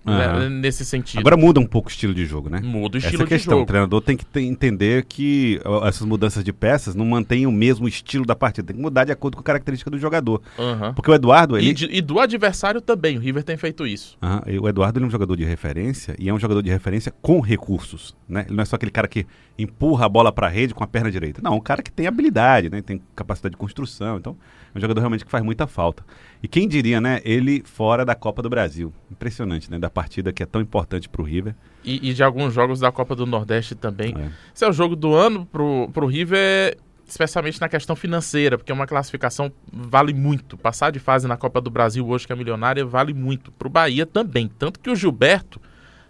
né, 0.05 0.49
nesse 0.49 0.85
sentido. 0.85 1.19
Agora 1.19 1.37
muda 1.37 1.59
um 1.59 1.65
pouco 1.65 1.89
o 1.89 1.91
estilo 1.91 2.13
de 2.13 2.25
jogo, 2.25 2.49
né? 2.49 2.59
Muda 2.61 2.95
o 2.95 2.99
estilo 2.99 3.23
Essa 3.23 3.27
questão, 3.27 3.53
de 3.53 3.55
jogo. 3.55 3.63
O 3.63 3.65
treinador 3.67 4.01
tem 4.01 4.17
que 4.17 4.25
entender 4.39 5.05
que 5.05 5.59
essas 5.83 6.05
mudanças 6.05 6.43
de 6.43 6.51
peças 6.51 6.95
não 6.95 7.05
mantêm 7.05 7.45
o 7.45 7.51
mesmo 7.51 7.87
estilo 7.87 8.25
da 8.25 8.35
partida, 8.35 8.67
tem 8.67 8.75
que 8.75 8.81
mudar 8.81 9.05
de 9.05 9.11
acordo 9.11 9.35
com 9.35 9.41
a 9.41 9.43
característica 9.43 9.89
do 9.89 9.97
jogador. 9.97 10.41
Uhum. 10.57 10.93
Porque 10.93 11.09
o 11.09 11.13
Eduardo, 11.13 11.57
ele... 11.57 11.69
E, 11.69 11.73
de, 11.73 11.85
e, 11.91 12.01
do 12.01 12.19
adversário 12.19 12.81
também, 12.81 13.17
o 13.17 13.21
River 13.21 13.43
tem 13.43 13.57
feito 13.57 13.87
isso. 13.87 14.17
Uhum. 14.21 14.61
O 14.61 14.69
Eduardo 14.69 14.99
ele 14.99 15.05
é 15.05 15.07
um 15.07 15.11
jogador 15.11 15.35
de 15.35 15.43
referência 15.43 16.15
e 16.19 16.29
é 16.29 16.33
um 16.33 16.39
jogador 16.39 16.61
de 16.61 16.69
referência 16.69 17.13
com 17.21 17.39
recursos, 17.39 18.15
né? 18.27 18.45
Ele 18.47 18.55
não 18.55 18.61
é 18.61 18.65
só 18.65 18.75
aquele 18.75 18.91
cara 18.91 19.07
que 19.07 19.25
empurra 19.57 20.05
a 20.05 20.09
bola 20.09 20.31
para 20.31 20.47
a 20.47 20.49
rede 20.49 20.73
com 20.73 20.83
a 20.83 20.87
perna 20.87 21.11
direita. 21.11 21.41
Não, 21.41 21.53
é 21.53 21.55
um 21.55 21.61
cara 21.61 21.81
que 21.81 21.91
tem 21.91 22.07
habilidade, 22.07 22.69
né? 22.69 22.81
Tem 22.81 23.01
capacidade 23.15 23.53
de 23.53 23.57
construção, 23.57 24.17
então 24.17 24.35
é 24.73 24.77
um 24.77 24.81
jogador 24.81 24.99
realmente 24.99 25.23
que 25.23 25.31
faz 25.31 25.43
muita 25.43 25.67
falta. 25.67 26.03
E 26.41 26.47
quem 26.47 26.67
diria, 26.67 26.99
né? 26.99 27.21
Ele 27.23 27.63
fora 27.65 28.03
da 28.03 28.15
Copa 28.15 28.41
do 28.41 28.49
Brasil. 28.49 28.91
Impressionante, 29.11 29.69
né? 29.69 29.79
Da 29.79 29.89
partida 29.93 30.33
que 30.33 30.43
é 30.43 30.45
tão 30.45 30.61
importante 30.61 31.07
para 31.07 31.21
o 31.21 31.25
River. 31.25 31.55
E, 31.83 32.09
e, 32.09 32.13
de 32.13 32.23
alguns 32.23 32.53
jogos 32.53 32.79
da 32.79 32.91
Copa 32.91 33.15
do 33.15 33.25
Nordeste 33.25 33.75
também. 33.75 34.15
É. 34.17 34.31
Esse 34.53 34.65
é 34.65 34.69
o 34.69 34.73
jogo 34.73 34.95
do 34.95 35.13
ano 35.13 35.45
pro, 35.45 35.89
pro 35.93 36.07
River, 36.07 36.77
especialmente 37.07 37.59
na 37.61 37.69
questão 37.69 37.95
financeira, 37.95 38.57
porque 38.57 38.71
uma 38.71 38.87
classificação 38.87 39.51
vale 39.71 40.13
muito. 40.13 40.57
Passar 40.57 40.91
de 40.91 40.99
fase 40.99 41.27
na 41.27 41.37
Copa 41.37 41.61
do 41.61 41.69
Brasil 41.69 42.07
hoje, 42.07 42.25
que 42.25 42.33
é 42.33 42.35
milionária, 42.35 42.85
vale 42.85 43.13
muito. 43.13 43.51
Pro 43.51 43.69
Bahia 43.69 44.05
também. 44.05 44.47
Tanto 44.47 44.79
que 44.79 44.89
o 44.89 44.95
Gilberto, 44.95 45.61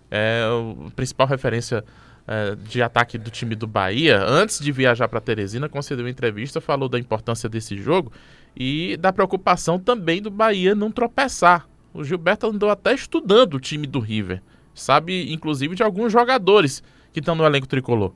é 0.09 0.45
o 0.47 0.91
principal 0.91 1.27
referência 1.27 1.83
é, 2.27 2.55
de 2.55 2.81
ataque 2.81 3.17
do 3.17 3.29
time 3.29 3.55
do 3.55 3.67
Bahia, 3.67 4.23
antes 4.23 4.59
de 4.59 4.71
viajar 4.71 5.09
para 5.09 5.19
Teresina, 5.19 5.67
concedeu 5.67 6.07
entrevista, 6.07 6.61
falou 6.61 6.87
da 6.87 6.97
importância 6.97 7.49
desse 7.49 7.75
jogo 7.75 8.13
e 8.55 8.95
da 8.97 9.11
preocupação 9.11 9.77
também 9.79 10.21
do 10.21 10.31
Bahia 10.31 10.73
não 10.73 10.91
tropeçar. 10.91 11.67
O 11.93 12.03
Gilberto 12.03 12.47
andou 12.47 12.69
até 12.69 12.93
estudando 12.93 13.53
o 13.53 13.59
time 13.59 13.85
do 13.85 13.99
River. 13.99 14.41
Sabe, 14.73 15.31
inclusive, 15.31 15.75
de 15.75 15.83
alguns 15.83 16.11
jogadores 16.11 16.81
que 17.11 17.19
estão 17.19 17.35
no 17.35 17.45
elenco 17.45 17.67
tricolor. 17.67 18.11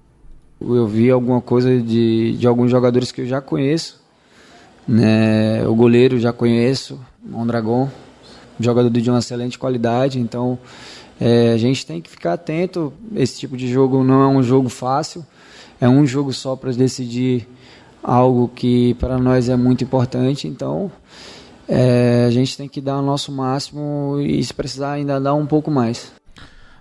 Eu 0.59 0.87
vi 0.87 1.11
alguma 1.11 1.39
coisa 1.39 1.79
de, 1.79 2.35
de 2.35 2.47
alguns 2.47 2.71
jogadores 2.71 3.11
que 3.11 3.21
eu 3.21 3.27
já 3.27 3.39
conheço. 3.39 4.01
Né? 4.87 5.67
O 5.67 5.75
goleiro 5.75 6.19
já 6.19 6.33
conheço, 6.33 6.99
Mondragon, 7.23 7.89
jogador 8.59 8.89
de 8.89 9.09
uma 9.09 9.19
excelente 9.19 9.59
qualidade. 9.59 10.19
Então, 10.19 10.57
é, 11.19 11.51
a 11.53 11.57
gente 11.57 11.85
tem 11.85 12.01
que 12.01 12.09
ficar 12.09 12.33
atento. 12.33 12.91
Esse 13.15 13.39
tipo 13.39 13.55
de 13.55 13.67
jogo 13.67 14.03
não 14.03 14.23
é 14.23 14.27
um 14.27 14.41
jogo 14.41 14.69
fácil. 14.69 15.23
É 15.79 15.87
um 15.87 16.07
jogo 16.07 16.33
só 16.33 16.55
para 16.55 16.71
decidir 16.71 17.47
algo 18.01 18.47
que 18.47 18.95
para 18.95 19.19
nós 19.19 19.49
é 19.49 19.55
muito 19.55 19.83
importante. 19.83 20.47
Então, 20.47 20.91
é, 21.67 22.25
a 22.27 22.31
gente 22.31 22.55
tem 22.55 22.67
que 22.67 22.79
dar 22.79 22.97
o 22.97 23.01
nosso 23.01 23.31
máximo 23.31 24.19
e, 24.19 24.43
se 24.43 24.53
precisar, 24.53 24.93
ainda 24.93 25.19
dar 25.19 25.33
um 25.33 25.45
pouco 25.45 25.69
mais. 25.69 26.13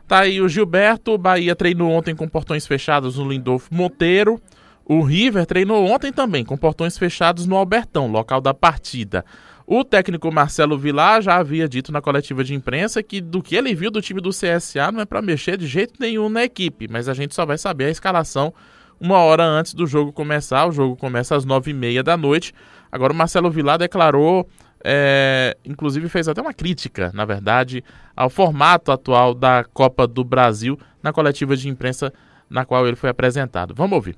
Tá 0.06 0.20
aí 0.20 0.40
o 0.40 0.48
Gilberto. 0.48 1.12
O 1.12 1.18
Bahia 1.18 1.56
treinou 1.56 1.90
ontem 1.90 2.14
com 2.14 2.28
portões 2.28 2.66
fechados 2.66 3.18
no 3.18 3.28
Lindolfo 3.28 3.74
Monteiro. 3.74 4.40
O 4.84 5.02
River 5.02 5.44
treinou 5.46 5.84
ontem 5.84 6.12
também 6.12 6.44
com 6.44 6.56
portões 6.56 6.96
fechados 6.96 7.44
no 7.44 7.56
Albertão, 7.56 8.06
local 8.06 8.40
da 8.40 8.54
partida. 8.54 9.24
O 9.66 9.82
técnico 9.82 10.32
Marcelo 10.32 10.78
Vilar 10.78 11.20
já 11.20 11.34
havia 11.34 11.68
dito 11.68 11.90
na 11.90 12.00
coletiva 12.00 12.44
de 12.44 12.54
imprensa 12.54 13.02
que 13.02 13.20
do 13.20 13.42
que 13.42 13.56
ele 13.56 13.74
viu 13.74 13.90
do 13.90 14.00
time 14.00 14.20
do 14.20 14.30
CSA 14.30 14.92
não 14.92 15.00
é 15.00 15.04
para 15.04 15.20
mexer 15.20 15.56
de 15.56 15.66
jeito 15.66 15.94
nenhum 15.98 16.28
na 16.28 16.44
equipe, 16.44 16.86
mas 16.88 17.08
a 17.08 17.14
gente 17.14 17.34
só 17.34 17.44
vai 17.44 17.58
saber 17.58 17.86
a 17.86 17.90
escalação 17.90 18.54
uma 19.00 19.18
hora 19.18 19.42
antes 19.44 19.74
do 19.74 19.84
jogo 19.84 20.12
começar. 20.12 20.66
O 20.66 20.70
jogo 20.72 20.94
começa 20.94 21.34
às 21.34 21.44
nove 21.44 21.72
e 21.72 21.74
meia 21.74 22.04
da 22.04 22.16
noite. 22.16 22.54
Agora 22.92 23.12
o 23.12 23.16
Marcelo 23.16 23.50
Vilar 23.50 23.76
declarou 23.76 24.48
é, 24.84 25.56
inclusive 25.64 26.08
fez 26.08 26.28
até 26.28 26.40
uma 26.40 26.52
crítica, 26.52 27.10
na 27.14 27.24
verdade, 27.24 27.82
ao 28.16 28.30
formato 28.30 28.92
atual 28.92 29.34
da 29.34 29.64
Copa 29.64 30.06
do 30.06 30.24
Brasil 30.24 30.78
na 31.02 31.12
coletiva 31.12 31.56
de 31.56 31.68
imprensa 31.68 32.12
na 32.48 32.64
qual 32.64 32.86
ele 32.86 32.96
foi 32.96 33.10
apresentado. 33.10 33.74
Vamos 33.74 33.94
ouvir. 33.94 34.16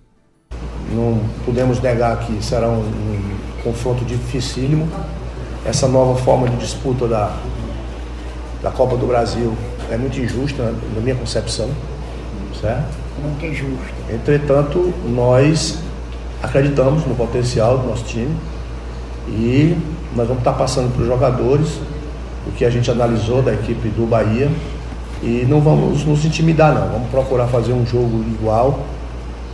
Não 0.92 1.20
podemos 1.44 1.80
negar 1.80 2.18
que 2.20 2.42
será 2.42 2.68
um, 2.68 2.80
um 2.80 3.62
confronto 3.62 4.04
dificílimo. 4.04 4.88
Essa 5.64 5.88
nova 5.88 6.18
forma 6.20 6.48
de 6.48 6.56
disputa 6.56 7.06
da, 7.06 7.36
da 8.62 8.70
Copa 8.70 8.96
do 8.96 9.06
Brasil 9.06 9.56
é 9.90 9.96
muito 9.96 10.18
injusta, 10.18 10.74
na 10.94 11.00
minha 11.00 11.16
concepção, 11.16 11.70
certo? 12.60 12.96
Muito 13.22 13.44
injusta. 13.44 13.94
Entretanto, 14.10 14.94
nós 15.06 15.78
acreditamos 16.42 17.04
no 17.04 17.14
potencial 17.14 17.78
do 17.78 17.88
nosso 17.88 18.04
time 18.04 18.34
e 19.28 19.76
nós 20.14 20.26
vamos 20.26 20.40
estar 20.40 20.52
passando 20.52 20.92
para 20.92 21.02
os 21.02 21.08
jogadores 21.08 21.80
o 22.46 22.52
que 22.52 22.64
a 22.64 22.70
gente 22.70 22.90
analisou 22.90 23.42
da 23.42 23.52
equipe 23.52 23.88
do 23.88 24.06
Bahia 24.06 24.50
e 25.22 25.44
não 25.48 25.60
vamos 25.60 26.04
nos 26.04 26.24
intimidar 26.24 26.74
não, 26.74 26.88
vamos 26.88 27.10
procurar 27.10 27.46
fazer 27.48 27.72
um 27.72 27.84
jogo 27.84 28.24
igual 28.28 28.86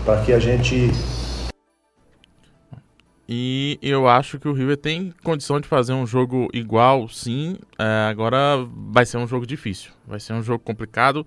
para 0.05 0.21
que 0.23 0.33
a 0.33 0.39
gente 0.39 0.93
e 3.27 3.79
eu 3.81 4.07
acho 4.07 4.39
que 4.39 4.47
o 4.47 4.53
River 4.53 4.77
tem 4.77 5.13
condição 5.23 5.59
de 5.59 5.67
fazer 5.67 5.95
um 5.95 6.07
jogo 6.07 6.49
igual, 6.53 7.09
sim. 7.09 7.57
É, 7.79 8.09
agora 8.11 8.69
vai 8.93 9.07
ser 9.07 9.17
um 9.17 9.27
jogo 9.27 9.47
difícil, 9.47 9.93
vai 10.07 10.21
ser 10.21 10.35
um 10.35 10.43
jogo 10.43 10.63
complicado. 10.63 11.27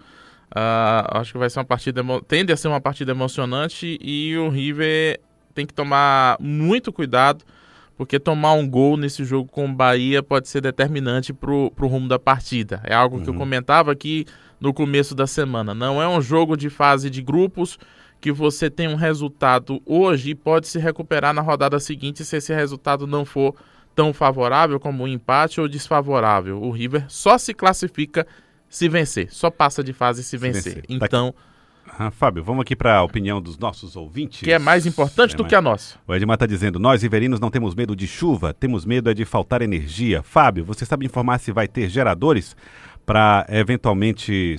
Uh, 0.55 1.17
acho 1.17 1.33
que 1.33 1.37
vai 1.37 1.49
ser 1.49 1.59
uma 1.59 1.65
partida 1.65 2.01
tende 2.25 2.53
a 2.53 2.57
ser 2.57 2.69
uma 2.69 2.79
partida 2.79 3.11
emocionante 3.11 3.97
e 4.01 4.37
o 4.37 4.47
River 4.47 5.19
tem 5.53 5.65
que 5.65 5.73
tomar 5.73 6.37
muito 6.39 6.93
cuidado 6.93 7.43
porque 7.97 8.19
tomar 8.19 8.53
um 8.53 8.69
gol 8.69 8.95
nesse 8.95 9.25
jogo 9.25 9.49
com 9.51 9.65
o 9.65 9.73
Bahia 9.73 10.21
pode 10.21 10.47
ser 10.47 10.61
determinante 10.61 11.33
pro, 11.33 11.71
pro 11.71 11.87
rumo 11.87 12.07
da 12.07 12.19
partida. 12.19 12.79
É 12.83 12.93
algo 12.93 13.21
que 13.21 13.29
eu 13.29 13.33
comentava 13.33 13.91
aqui 13.91 14.25
no 14.59 14.71
começo 14.71 15.15
da 15.15 15.25
semana. 15.25 15.73
Não 15.73 16.01
é 16.01 16.07
um 16.07 16.21
jogo 16.21 16.55
de 16.55 16.69
fase 16.69 17.09
de 17.09 17.23
grupos 17.23 17.79
que 18.21 18.31
você 18.31 18.69
tem 18.69 18.87
um 18.87 18.95
resultado 18.95 19.81
hoje 19.85 20.31
e 20.31 20.35
pode 20.35 20.67
se 20.67 20.77
recuperar 20.77 21.33
na 21.33 21.41
rodada 21.41 21.79
seguinte 21.79 22.23
se 22.23 22.37
esse 22.37 22.53
resultado 22.53 23.07
não 23.07 23.25
for 23.25 23.55
tão 23.95 24.13
favorável 24.13 24.79
como 24.79 25.03
um 25.03 25.07
empate 25.07 25.59
ou 25.59 25.67
desfavorável. 25.67 26.61
O 26.61 26.69
River 26.69 27.05
só 27.07 27.37
se 27.37 27.51
classifica 27.51 28.27
se 28.69 28.87
vencer, 28.87 29.27
só 29.31 29.49
passa 29.49 29.83
de 29.83 29.91
fase 29.91 30.23
se 30.23 30.37
vencer. 30.37 30.75
vencer. 30.75 30.99
Tá 30.99 31.05
Então, 31.05 31.33
Ah, 31.99 32.11
Fábio, 32.11 32.43
vamos 32.43 32.61
aqui 32.61 32.75
para 32.75 32.97
a 32.97 33.03
opinião 33.03 33.41
dos 33.41 33.57
nossos 33.57 33.95
ouvintes. 33.95 34.41
que 34.41 34.51
é 34.51 34.59
mais 34.59 34.85
importante 34.85 35.33
É 35.33 35.37
do 35.37 35.43
que 35.43 35.55
a 35.55 35.61
nossa. 35.61 35.95
O 36.07 36.13
Edmar 36.13 36.35
está 36.35 36.45
dizendo: 36.45 36.77
Nós, 36.79 37.01
riverinos, 37.01 37.39
não 37.39 37.49
temos 37.49 37.73
medo 37.73 37.95
de 37.95 38.05
chuva, 38.05 38.53
temos 38.53 38.85
medo 38.85 39.09
é 39.09 39.13
de 39.13 39.25
faltar 39.25 39.61
energia. 39.63 40.21
Fábio, 40.21 40.63
você 40.63 40.85
sabe 40.85 41.05
informar 41.05 41.39
se 41.39 41.51
vai 41.51 41.67
ter 41.67 41.89
geradores 41.89 42.55
para 43.05 43.45
eventualmente 43.49 44.57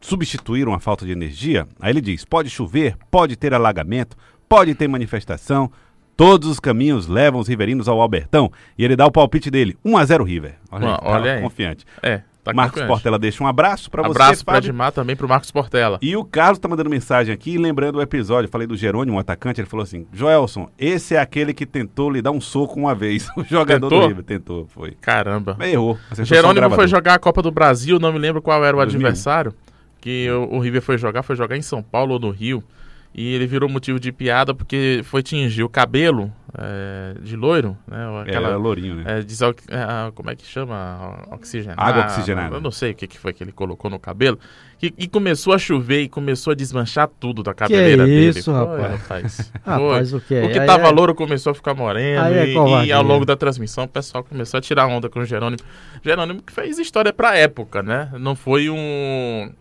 substituir 0.00 0.68
uma 0.68 0.78
falta 0.78 1.04
de 1.04 1.12
energia? 1.12 1.66
Aí 1.80 1.90
ele 1.92 2.00
diz: 2.00 2.24
pode 2.24 2.48
chover, 2.48 2.96
pode 3.10 3.34
ter 3.36 3.52
alagamento, 3.52 4.16
pode 4.48 4.74
ter 4.74 4.86
manifestação. 4.86 5.70
Todos 6.16 6.48
os 6.50 6.60
caminhos 6.60 7.06
levam 7.06 7.40
os 7.40 7.48
riverinos 7.48 7.88
ao 7.88 7.98
Albertão. 8.00 8.52
E 8.76 8.84
ele 8.84 8.94
dá 8.94 9.06
o 9.06 9.10
palpite 9.10 9.50
dele: 9.50 9.76
1x0 9.84 10.24
River. 10.24 10.54
Olha, 10.70 10.88
aí, 10.90 10.96
tá 10.96 11.00
olha 11.02 11.32
aí. 11.34 11.42
confiante. 11.42 11.84
É, 12.02 12.20
tá 12.42 12.52
Marcos. 12.52 12.82
Portela 12.82 13.18
deixa 13.18 13.42
um 13.42 13.46
abraço 13.46 13.90
para 13.90 14.02
você. 14.02 14.10
Abraço 14.22 14.44
para. 14.44 14.58
Edmar 14.58 14.92
também 14.92 15.14
pro 15.16 15.28
Marcos 15.28 15.50
Portela. 15.50 15.98
E 16.00 16.16
o 16.16 16.24
Carlos 16.24 16.58
tá 16.58 16.68
mandando 16.68 16.90
mensagem 16.90 17.32
aqui, 17.32 17.58
lembrando 17.58 17.96
o 17.96 18.02
episódio. 18.02 18.46
Eu 18.48 18.50
falei 18.50 18.66
do 18.66 18.76
Jerônimo, 18.76 19.16
um 19.16 19.20
atacante. 19.20 19.60
Ele 19.60 19.68
falou 19.68 19.84
assim: 19.84 20.06
Joelson, 20.12 20.68
esse 20.78 21.14
é 21.14 21.18
aquele 21.20 21.52
que 21.52 21.66
tentou 21.66 22.10
lhe 22.10 22.22
dar 22.22 22.30
um 22.30 22.40
soco 22.40 22.78
uma 22.78 22.94
vez. 22.94 23.28
O 23.40 23.44
jogador 23.44 23.88
Tentou? 23.88 24.00
do 24.02 24.08
River 24.08 24.24
tentou, 24.24 24.66
foi. 24.66 24.92
Caramba. 25.00 25.56
Errou. 25.60 25.98
o 26.18 26.24
Jerônimo 26.24 26.70
foi 26.70 26.86
jogar 26.86 27.14
a 27.14 27.18
Copa 27.18 27.40
do 27.40 27.50
Brasil, 27.50 27.98
não 27.98 28.12
me 28.12 28.18
lembro 28.18 28.42
qual 28.42 28.62
era 28.64 28.76
o 28.76 28.80
2000. 28.80 29.06
adversário. 29.06 29.54
Que 30.00 30.30
o, 30.30 30.56
o 30.56 30.58
River 30.60 30.82
foi 30.82 30.98
jogar, 30.98 31.22
foi 31.22 31.36
jogar 31.36 31.56
em 31.56 31.62
São 31.62 31.82
Paulo 31.82 32.14
ou 32.14 32.20
no 32.20 32.30
Rio. 32.30 32.62
E 33.12 33.34
ele 33.34 33.44
virou 33.46 33.68
motivo 33.68 33.98
de 33.98 34.12
piada 34.12 34.54
porque 34.54 35.00
foi 35.02 35.20
tingir 35.20 35.64
o 35.64 35.68
cabelo 35.68 36.32
é, 36.56 37.14
de 37.20 37.34
loiro, 37.34 37.76
né? 37.86 37.98
É, 38.26 38.34
era 38.36 38.56
lourinho, 38.56 38.94
né? 38.94 39.04
É, 39.18 39.20
desox- 39.22 39.64
é, 39.68 40.10
como 40.12 40.30
é 40.30 40.36
que 40.36 40.46
chama? 40.46 41.18
Oxigenada. 41.32 41.82
Água 41.82 42.04
oxigenada. 42.04 42.54
Eu 42.56 42.60
não 42.60 42.70
sei 42.70 42.92
o 42.92 42.94
que, 42.94 43.08
que 43.08 43.18
foi 43.18 43.32
que 43.32 43.42
ele 43.42 43.50
colocou 43.50 43.90
no 43.90 43.98
cabelo. 43.98 44.38
E, 44.80 44.94
e 44.96 45.08
começou 45.08 45.52
a 45.52 45.58
chover 45.58 46.02
e 46.02 46.08
começou 46.08 46.52
a 46.52 46.54
desmanchar 46.54 47.08
tudo 47.18 47.42
da 47.42 47.52
cabeleira 47.52 48.06
dele. 48.06 48.38
isso, 48.38 48.52
Foi, 48.52 48.54
rapaz? 48.80 48.92
rapaz. 49.00 49.52
Rapaz, 49.66 50.14
o 50.14 50.20
que 50.20 50.34
é? 50.36 50.44
O 50.46 50.52
que 50.52 50.58
Aí 50.60 50.66
tava 50.66 50.86
é- 50.86 50.90
louro 50.92 51.12
começou 51.14 51.50
a 51.50 51.54
ficar 51.54 51.74
moreno. 51.74 52.22
Aí 52.22 52.34
é 52.34 52.46
e- 52.46 52.86
e, 52.86 52.92
ao 52.92 53.02
longo 53.02 53.24
da 53.26 53.36
transmissão 53.36 53.84
o 53.84 53.88
pessoal 53.88 54.22
começou 54.22 54.56
a 54.58 54.60
tirar 54.60 54.86
onda 54.86 55.08
com 55.10 55.18
o 55.18 55.24
Jerônimo. 55.24 55.58
Jerônimo 56.02 56.42
que 56.42 56.52
fez 56.52 56.78
história 56.78 57.12
pra 57.12 57.36
época, 57.36 57.82
né? 57.82 58.08
Não 58.20 58.36
foi 58.36 58.70
um. 58.70 59.52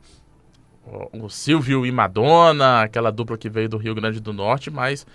O 1.13 1.29
Silvio 1.29 1.85
e 1.85 1.91
Madonna, 1.91 2.81
aquela 2.81 3.11
dupla 3.11 3.37
que 3.37 3.49
veio 3.49 3.69
do 3.69 3.77
Rio 3.77 3.93
Grande 3.93 4.19
do 4.19 4.33
Norte, 4.33 4.71
mas 4.71 5.05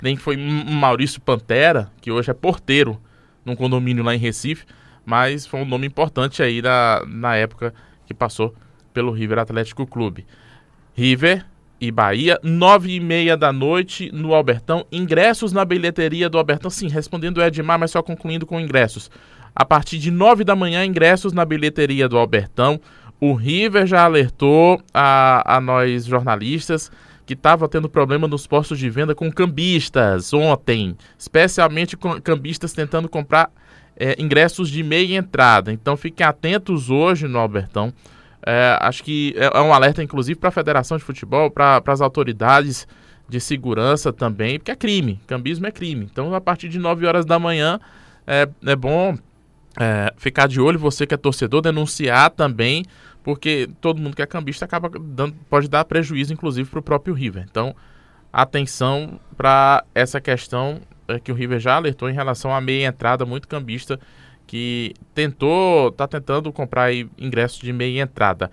nem 0.00 0.16
foi 0.16 0.36
Maurício 0.36 1.20
Pantera, 1.20 1.90
que 2.00 2.10
hoje 2.10 2.30
é 2.30 2.34
porteiro 2.34 3.00
num 3.44 3.56
condomínio 3.56 4.04
lá 4.04 4.14
em 4.14 4.18
Recife, 4.18 4.64
mas 5.04 5.46
foi 5.46 5.60
um 5.60 5.64
nome 5.64 5.86
importante 5.86 6.42
aí 6.42 6.62
na, 6.62 7.02
na 7.06 7.36
época 7.36 7.74
que 8.06 8.14
passou 8.14 8.54
pelo 8.92 9.12
River 9.12 9.38
Atlético 9.38 9.86
Clube. 9.86 10.26
River 10.94 11.44
e 11.80 11.90
Bahia, 11.90 12.38
nove 12.42 12.94
e 12.94 13.00
meia 13.00 13.36
da 13.36 13.52
noite 13.52 14.10
no 14.12 14.32
Albertão. 14.32 14.86
Ingressos 14.90 15.52
na 15.52 15.64
bilheteria 15.64 16.30
do 16.30 16.38
Albertão. 16.38 16.70
Sim, 16.70 16.88
respondendo 16.88 17.38
o 17.38 17.42
Edmar, 17.42 17.78
mas 17.78 17.90
só 17.90 18.02
concluindo 18.02 18.46
com 18.46 18.60
ingressos. 18.60 19.10
A 19.54 19.64
partir 19.64 19.98
de 19.98 20.10
nove 20.10 20.44
da 20.44 20.56
manhã, 20.56 20.84
ingressos 20.84 21.32
na 21.32 21.44
bilheteria 21.44 22.08
do 22.08 22.16
Albertão. 22.16 22.80
O 23.26 23.32
River 23.32 23.86
já 23.86 24.04
alertou 24.04 24.82
a, 24.92 25.56
a 25.56 25.58
nós 25.58 26.04
jornalistas 26.04 26.92
que 27.24 27.32
estava 27.32 27.66
tendo 27.66 27.88
problema 27.88 28.28
nos 28.28 28.46
postos 28.46 28.78
de 28.78 28.90
venda 28.90 29.14
com 29.14 29.32
cambistas 29.32 30.34
ontem, 30.34 30.94
especialmente 31.18 31.96
com 31.96 32.20
cambistas 32.20 32.74
tentando 32.74 33.08
comprar 33.08 33.50
é, 33.96 34.14
ingressos 34.22 34.68
de 34.68 34.82
meia 34.82 35.16
entrada. 35.16 35.72
Então 35.72 35.96
fiquem 35.96 36.26
atentos 36.26 36.90
hoje 36.90 37.26
no 37.26 37.38
Albertão. 37.38 37.94
É, 38.44 38.76
acho 38.82 39.02
que 39.02 39.32
é, 39.38 39.56
é 39.56 39.60
um 39.62 39.72
alerta, 39.72 40.02
inclusive, 40.02 40.38
para 40.38 40.50
a 40.50 40.52
Federação 40.52 40.98
de 40.98 41.02
Futebol, 41.02 41.50
para 41.50 41.82
as 41.86 42.02
autoridades 42.02 42.86
de 43.26 43.40
segurança 43.40 44.12
também, 44.12 44.58
porque 44.58 44.70
é 44.70 44.76
crime. 44.76 45.18
Cambismo 45.26 45.66
é 45.66 45.70
crime. 45.70 46.06
Então, 46.12 46.34
a 46.34 46.42
partir 46.42 46.68
de 46.68 46.78
9 46.78 47.06
horas 47.06 47.24
da 47.24 47.38
manhã, 47.38 47.80
é, 48.26 48.46
é 48.66 48.76
bom 48.76 49.16
é, 49.80 50.12
ficar 50.16 50.46
de 50.46 50.60
olho, 50.60 50.78
você 50.78 51.06
que 51.06 51.14
é 51.14 51.16
torcedor, 51.16 51.60
denunciar 51.60 52.30
também, 52.30 52.84
porque 53.24 53.68
todo 53.80 54.00
mundo 54.00 54.14
que 54.14 54.22
é 54.22 54.26
cambista 54.26 54.66
acaba 54.66 54.90
dando, 55.00 55.34
pode 55.48 55.66
dar 55.66 55.84
prejuízo, 55.86 56.32
inclusive, 56.32 56.68
para 56.68 56.78
o 56.78 56.82
próprio 56.82 57.14
River. 57.14 57.46
Então, 57.50 57.74
atenção 58.30 59.18
para 59.34 59.82
essa 59.94 60.20
questão 60.20 60.82
é, 61.08 61.18
que 61.18 61.32
o 61.32 61.34
River 61.34 61.58
já 61.58 61.74
alertou 61.74 62.08
em 62.08 62.12
relação 62.12 62.54
à 62.54 62.60
meia 62.60 62.86
entrada, 62.86 63.24
muito 63.24 63.48
cambista, 63.48 63.98
que 64.46 64.92
tentou, 65.14 65.90
tá 65.90 66.06
tentando 66.06 66.52
comprar 66.52 66.92
ingressos 67.18 67.60
de 67.60 67.72
meia 67.72 68.02
entrada. 68.02 68.50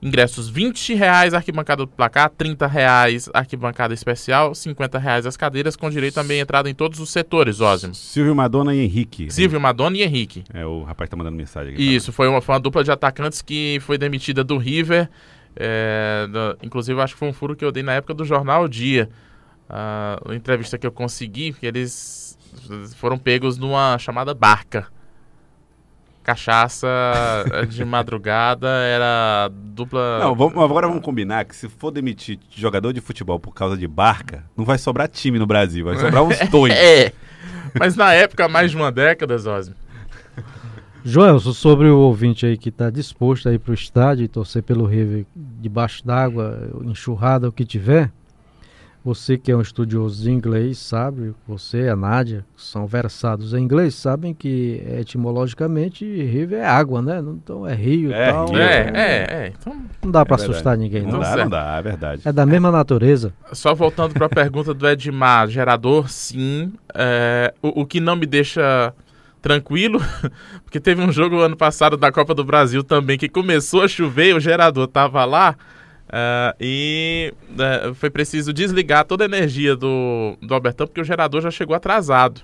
Ingressos 0.00 0.48
20 0.48 0.94
reais 0.94 1.34
arquibancada 1.34 1.84
do 1.84 1.88
placar, 1.88 2.30
30 2.30 2.66
reais 2.68 3.28
arquibancada 3.34 3.92
especial, 3.92 4.54
50 4.54 4.96
reais 4.98 5.26
as 5.26 5.36
cadeiras, 5.36 5.74
com 5.74 5.90
direito 5.90 6.18
a 6.18 6.22
meia 6.22 6.40
entrada 6.40 6.70
em 6.70 6.74
todos 6.74 7.00
os 7.00 7.10
setores, 7.10 7.60
Ósimo. 7.60 7.94
Silvio 7.94 8.34
Madonna 8.34 8.72
e 8.74 8.78
Henrique. 8.80 9.28
Silvio 9.30 9.60
Madonna 9.60 9.96
e 9.96 10.02
Henrique. 10.02 10.44
É, 10.54 10.64
o 10.64 10.84
rapaz 10.84 11.10
tá 11.10 11.16
mandando 11.16 11.36
mensagem 11.36 11.74
aqui. 11.74 11.96
Isso, 11.96 12.12
foi 12.12 12.28
uma, 12.28 12.40
foi 12.40 12.54
uma 12.54 12.60
dupla 12.60 12.84
de 12.84 12.92
atacantes 12.92 13.42
que 13.42 13.78
foi 13.80 13.98
demitida 13.98 14.44
do 14.44 14.56
River. 14.56 15.08
é, 15.56 16.28
da- 16.30 16.56
inclusive, 16.62 17.00
acho 17.00 17.14
que 17.14 17.18
foi 17.18 17.28
um 17.28 17.32
furo 17.32 17.56
que 17.56 17.64
eu 17.64 17.72
dei 17.72 17.82
na 17.82 17.94
época 17.94 18.14
do 18.14 18.24
Jornal 18.24 18.64
o 18.64 18.68
Dia. 18.68 19.08
A 19.68 20.20
uma 20.24 20.36
entrevista 20.36 20.78
que 20.78 20.86
eu 20.86 20.92
consegui, 20.92 21.52
que 21.52 21.66
eles 21.66 22.38
foram 22.96 23.18
pegos 23.18 23.58
numa 23.58 23.98
chamada 23.98 24.32
barca. 24.32 24.86
Cachaça 26.28 26.86
eh, 27.52 27.64
de 27.64 27.82
madrugada, 27.86 28.68
era 28.68 29.48
dupla. 29.50 30.18
Não, 30.18 30.34
vamos- 30.34 30.62
agora 30.62 30.86
vamos 30.86 31.02
combinar 31.02 31.46
que 31.46 31.56
se 31.56 31.70
for 31.70 31.90
demitir 31.90 32.38
jogador 32.54 32.92
de 32.92 33.00
futebol 33.00 33.40
por 33.40 33.54
causa 33.54 33.78
de 33.78 33.88
barca, 33.88 34.44
não 34.54 34.62
vai 34.62 34.76
sobrar 34.76 35.08
time 35.08 35.38
no 35.38 35.46
Brasil, 35.46 35.86
vai 35.86 35.96
sobrar 35.96 36.22
uns 36.22 36.38
dois. 36.50 36.74
É! 36.74 37.12
Mas 37.78 37.96
na 37.96 38.12
época, 38.12 38.46
mais 38.46 38.70
de 38.72 38.76
uma 38.76 38.92
década, 38.92 39.38
Zosme. 39.38 39.74
Joelson, 41.02 41.54
sobre 41.54 41.88
o 41.88 41.96
ouvinte 41.98 42.44
aí 42.44 42.58
que 42.58 42.68
está 42.68 42.90
disposto 42.90 43.48
a 43.48 43.52
ir 43.54 43.58
para 43.58 43.70
o 43.70 43.74
estádio 43.74 44.24
e 44.24 44.28
torcer 44.28 44.62
pelo 44.62 44.84
River 44.84 45.24
debaixo 45.34 46.04
d'água, 46.06 46.68
enxurrada, 46.84 47.48
o 47.48 47.52
que 47.52 47.64
tiver, 47.64 48.10
você 49.08 49.38
que 49.38 49.50
é 49.50 49.56
um 49.56 49.62
estudioso 49.62 50.22
de 50.22 50.30
inglês 50.30 50.76
sabe, 50.76 51.34
você 51.46 51.84
e 51.84 51.88
a 51.88 51.96
Nádia, 51.96 52.44
que 52.54 52.62
são 52.62 52.86
versados 52.86 53.54
em 53.54 53.58
inglês, 53.62 53.94
sabem 53.94 54.34
que 54.34 54.82
etimologicamente 55.00 56.04
River 56.04 56.58
é 56.60 56.66
água, 56.66 57.00
né? 57.00 57.18
Então 57.20 57.66
é 57.66 57.74
rio 57.74 58.10
e 58.10 58.12
É 58.12 58.30
tal. 58.30 58.48
rio, 58.48 58.58
É, 58.58 58.90
é, 58.94 59.26
é. 59.46 59.52
Então, 59.58 59.74
Não 60.04 60.10
dá 60.10 60.26
para 60.26 60.34
É 60.34 60.38
verdade. 60.38 60.52
assustar 60.52 60.76
ninguém, 60.76 61.02
Não 61.04 61.12
não. 61.12 61.20
dá, 61.20 61.24
certo. 61.26 61.38
não 61.40 61.48
dá, 61.48 61.76
é 61.78 61.82
verdade. 61.82 62.22
É 62.26 62.32
da 62.32 62.44
mesma 62.44 62.70
natureza. 62.70 63.32
Só 63.52 63.74
voltando 63.74 64.12
para 64.12 64.26
a 64.26 64.28
pergunta 64.30 64.74
do 64.74 64.86
Edmar, 64.86 65.48
gerador, 65.48 66.10
sim. 66.10 66.72
É, 66.94 67.54
o, 67.62 67.80
o 67.80 67.86
que 67.86 68.00
não 68.00 68.14
me 68.14 68.26
deixa 68.26 68.92
tranquilo, 69.40 70.00
porque 70.64 70.78
teve 70.80 71.00
um 71.00 71.10
jogo 71.10 71.38
ano 71.40 71.56
passado 71.56 71.96
da 71.96 72.12
Copa 72.12 72.34
do 72.34 72.44
Brasil 72.44 72.84
também 72.84 73.16
que 73.16 73.28
começou 73.28 73.82
a 73.82 73.88
chover, 73.88 74.34
o 74.36 74.40
gerador 74.40 74.86
tava 74.86 75.24
lá 75.24 75.56
é, 76.10 76.56
e 76.60 77.34
é, 77.58 77.92
foi 77.94 78.10
preciso 78.10 78.52
desligar 78.52 79.04
toda 79.04 79.24
a 79.24 79.26
energia 79.26 79.76
do, 79.76 80.36
do 80.40 80.54
Albertão 80.54 80.86
porque 80.86 81.00
o 81.00 81.04
gerador 81.04 81.40
já 81.40 81.50
chegou 81.50 81.74
atrasado. 81.74 82.42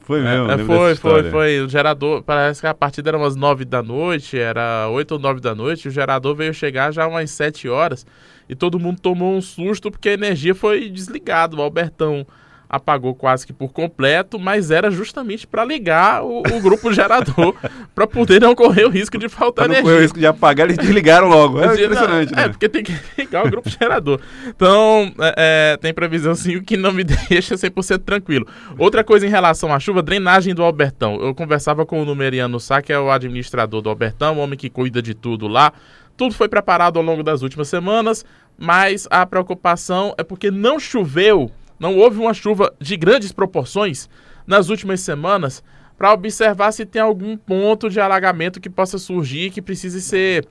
Foi 0.00 0.20
mesmo, 0.20 0.50
É, 0.50 0.58
foi, 0.58 0.94
foi, 0.94 1.30
foi. 1.30 1.60
O 1.60 1.68
gerador, 1.68 2.22
parece 2.22 2.60
que 2.60 2.66
a 2.66 2.74
partida 2.74 3.10
era 3.10 3.18
umas 3.18 3.34
9 3.34 3.64
da 3.64 3.82
noite, 3.82 4.38
era 4.38 4.88
8 4.88 5.12
ou 5.12 5.18
9 5.18 5.40
da 5.40 5.54
noite. 5.54 5.88
O 5.88 5.90
gerador 5.90 6.34
veio 6.36 6.54
chegar 6.54 6.92
já 6.92 7.06
umas 7.06 7.30
7 7.30 7.68
horas 7.68 8.06
e 8.48 8.54
todo 8.54 8.78
mundo 8.78 9.00
tomou 9.00 9.34
um 9.34 9.40
susto 9.40 9.90
porque 9.90 10.10
a 10.10 10.12
energia 10.12 10.54
foi 10.54 10.88
desligada. 10.88 11.56
O 11.56 11.62
Albertão 11.62 12.26
apagou 12.68 13.14
quase 13.14 13.46
que 13.46 13.52
por 13.52 13.72
completo, 13.72 14.38
mas 14.38 14.70
era 14.70 14.90
justamente 14.90 15.46
para 15.46 15.64
ligar 15.64 16.22
o, 16.24 16.40
o 16.40 16.60
grupo 16.60 16.92
gerador 16.92 17.54
para 17.94 18.06
poder 18.06 18.40
não 18.40 18.54
correr 18.54 18.84
o 18.84 18.90
risco 18.90 19.16
de 19.18 19.28
faltar 19.28 19.66
Pra 19.66 19.68
não 19.68 19.74
energia. 19.74 19.84
correr 19.84 19.98
o 19.98 20.02
risco 20.02 20.18
de 20.18 20.26
apagar, 20.26 20.66
eles 20.66 20.76
desligaram 20.78 21.28
logo. 21.28 21.60
É 21.60 21.66
Não, 21.66 21.74
impressionante, 21.74 22.32
É, 22.32 22.36
né? 22.36 22.48
porque 22.48 22.68
tem 22.68 22.82
que 22.82 22.92
ligar 23.18 23.46
o 23.46 23.50
grupo 23.50 23.68
gerador. 23.70 24.20
Então, 24.46 25.12
é, 25.20 25.72
é, 25.72 25.76
tem 25.76 25.92
previsão 25.94 26.34
sim, 26.34 26.56
o 26.56 26.62
que 26.62 26.76
não 26.76 26.92
me 26.92 27.04
deixa 27.30 27.54
100% 27.54 27.98
tranquilo. 28.04 28.46
Outra 28.78 29.02
coisa 29.04 29.26
em 29.26 29.30
relação 29.30 29.72
à 29.72 29.78
chuva, 29.78 30.02
drenagem 30.02 30.54
do 30.54 30.62
Albertão. 30.62 31.16
Eu 31.20 31.34
conversava 31.34 31.86
com 31.86 32.02
o 32.02 32.04
Numeriano 32.04 32.58
Sá, 32.58 32.82
que 32.82 32.92
é 32.92 32.98
o 32.98 33.10
administrador 33.10 33.80
do 33.80 33.88
Albertão, 33.88 34.36
o 34.36 34.40
homem 34.40 34.58
que 34.58 34.68
cuida 34.70 35.00
de 35.00 35.14
tudo 35.14 35.46
lá. 35.46 35.72
Tudo 36.16 36.34
foi 36.34 36.48
preparado 36.48 36.98
ao 36.98 37.02
longo 37.04 37.22
das 37.22 37.42
últimas 37.42 37.68
semanas, 37.68 38.24
mas 38.58 39.06
a 39.10 39.26
preocupação 39.26 40.14
é 40.16 40.24
porque 40.24 40.50
não 40.50 40.80
choveu, 40.80 41.50
não 41.78 41.96
houve 41.96 42.18
uma 42.18 42.34
chuva 42.34 42.72
de 42.80 42.96
grandes 42.96 43.32
proporções 43.32 44.08
nas 44.46 44.68
últimas 44.68 45.00
semanas 45.00 45.62
para 45.98 46.12
observar 46.12 46.72
se 46.72 46.84
tem 46.84 47.00
algum 47.00 47.36
ponto 47.36 47.88
de 47.88 48.00
alagamento 48.00 48.60
que 48.60 48.68
possa 48.68 48.98
surgir 48.98 49.50
que 49.50 49.62
precise 49.62 50.00
ser 50.00 50.46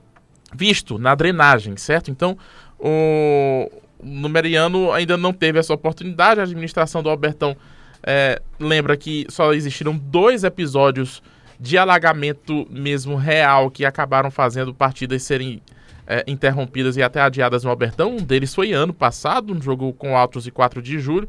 visto 0.54 0.98
na 0.98 1.14
drenagem, 1.14 1.76
certo? 1.76 2.10
Então, 2.10 2.36
o 2.78 3.70
Numeriano 4.02 4.92
ainda 4.92 5.16
não 5.16 5.32
teve 5.32 5.58
essa 5.58 5.72
oportunidade. 5.72 6.40
A 6.40 6.44
administração 6.44 7.02
do 7.02 7.08
Albertão 7.08 7.56
é, 8.02 8.40
lembra 8.58 8.96
que 8.96 9.26
só 9.28 9.52
existiram 9.52 9.96
dois 9.96 10.44
episódios 10.44 11.22
de 11.58 11.78
alagamento 11.78 12.66
mesmo 12.70 13.16
real 13.16 13.70
que 13.70 13.84
acabaram 13.84 14.30
fazendo 14.30 14.74
partidas 14.74 15.22
serem 15.22 15.62
é, 16.06 16.24
interrompidas 16.26 16.96
e 16.96 17.02
até 17.02 17.20
adiadas 17.20 17.64
no 17.64 17.70
Albertão. 17.70 18.16
Um 18.16 18.22
deles 18.22 18.54
foi 18.54 18.72
ano 18.72 18.94
passado, 18.94 19.52
um 19.52 19.60
jogo 19.60 19.92
com 19.92 20.16
Altos 20.16 20.46
e 20.46 20.50
4 20.50 20.80
de 20.80 20.98
julho. 20.98 21.28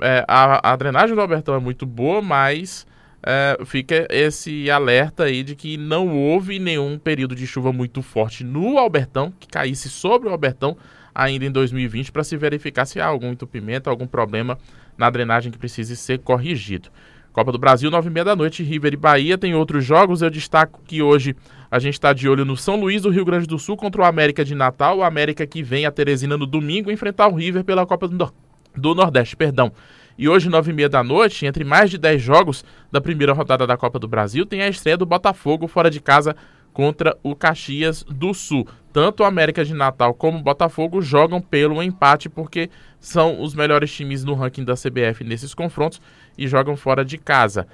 É, 0.00 0.24
a, 0.26 0.72
a, 0.72 0.76
drenagem 0.76 1.14
do 1.14 1.20
Albertão 1.20 1.54
é 1.54 1.58
muito 1.58 1.84
boa, 1.86 2.20
mas 2.22 2.86
é, 3.22 3.58
fica 3.64 4.06
esse 4.10 4.70
alerta 4.70 5.24
aí 5.24 5.42
de 5.42 5.54
que 5.54 5.76
não 5.76 6.16
houve 6.16 6.58
nenhum 6.58 6.98
período 6.98 7.34
de 7.34 7.46
chuva 7.46 7.72
muito 7.72 8.02
forte 8.02 8.44
no 8.44 8.78
Albertão, 8.78 9.32
que 9.38 9.48
caísse 9.48 9.88
sobre 9.88 10.28
o 10.28 10.32
Albertão 10.32 10.76
ainda 11.14 11.44
em 11.44 11.50
2020, 11.50 12.12
para 12.12 12.22
se 12.22 12.36
verificar 12.36 12.86
se 12.86 13.00
há 13.00 13.06
algum 13.06 13.32
entupimento, 13.32 13.90
algum 13.90 14.06
problema 14.06 14.56
na 14.96 15.10
drenagem 15.10 15.50
que 15.50 15.58
precise 15.58 15.96
ser 15.96 16.20
corrigido. 16.20 16.90
Copa 17.32 17.52
do 17.52 17.58
Brasil, 17.58 17.90
nove 17.90 18.08
e 18.08 18.12
meia 18.12 18.24
da 18.24 18.36
noite, 18.36 18.62
River 18.62 18.94
e 18.94 18.96
Bahia. 18.96 19.38
Tem 19.38 19.54
outros 19.54 19.84
jogos. 19.84 20.22
Eu 20.22 20.30
destaco 20.30 20.80
que 20.84 21.02
hoje 21.02 21.36
a 21.70 21.78
gente 21.78 21.94
está 21.94 22.12
de 22.12 22.28
olho 22.28 22.44
no 22.44 22.56
São 22.56 22.80
Luís, 22.80 23.02
do 23.02 23.10
Rio 23.10 23.24
Grande 23.24 23.46
do 23.46 23.58
Sul, 23.58 23.76
contra 23.76 24.02
o 24.02 24.04
América 24.04 24.44
de 24.44 24.54
Natal. 24.54 24.98
O 24.98 25.02
América 25.02 25.46
que 25.46 25.62
vem 25.62 25.86
a 25.86 25.90
Teresina 25.90 26.36
no 26.36 26.46
domingo 26.46 26.90
enfrentar 26.90 27.28
o 27.28 27.34
River 27.34 27.64
pela 27.64 27.86
Copa 27.86 28.08
do, 28.08 28.32
do 28.74 28.94
Nordeste. 28.94 29.36
Perdão. 29.36 29.72
E 30.16 30.28
hoje, 30.28 30.48
nove 30.48 30.72
e 30.72 30.74
meia 30.74 30.88
da 30.88 31.04
noite, 31.04 31.46
entre 31.46 31.62
mais 31.62 31.90
de 31.90 31.96
dez 31.96 32.20
jogos 32.20 32.64
da 32.90 33.00
primeira 33.00 33.32
rodada 33.32 33.64
da 33.66 33.76
Copa 33.76 34.00
do 34.00 34.08
Brasil, 34.08 34.44
tem 34.44 34.62
a 34.62 34.68
estreia 34.68 34.96
do 34.96 35.06
Botafogo 35.06 35.68
fora 35.68 35.88
de 35.88 36.00
casa 36.00 36.34
contra 36.78 37.18
o 37.24 37.34
Caxias 37.34 38.04
do 38.04 38.32
Sul. 38.32 38.64
Tanto 38.92 39.24
o 39.24 39.26
América 39.26 39.64
de 39.64 39.74
Natal 39.74 40.14
como 40.14 40.38
o 40.38 40.42
Botafogo 40.42 41.02
jogam 41.02 41.40
pelo 41.40 41.82
empate 41.82 42.28
porque 42.28 42.70
são 43.00 43.42
os 43.42 43.52
melhores 43.52 43.92
times 43.92 44.22
no 44.22 44.34
ranking 44.34 44.62
da 44.62 44.74
CBF 44.74 45.24
nesses 45.24 45.52
confrontos 45.52 46.00
e 46.38 46.46
jogam 46.46 46.76
fora 46.76 47.04
de 47.04 47.18
casa. 47.18 47.66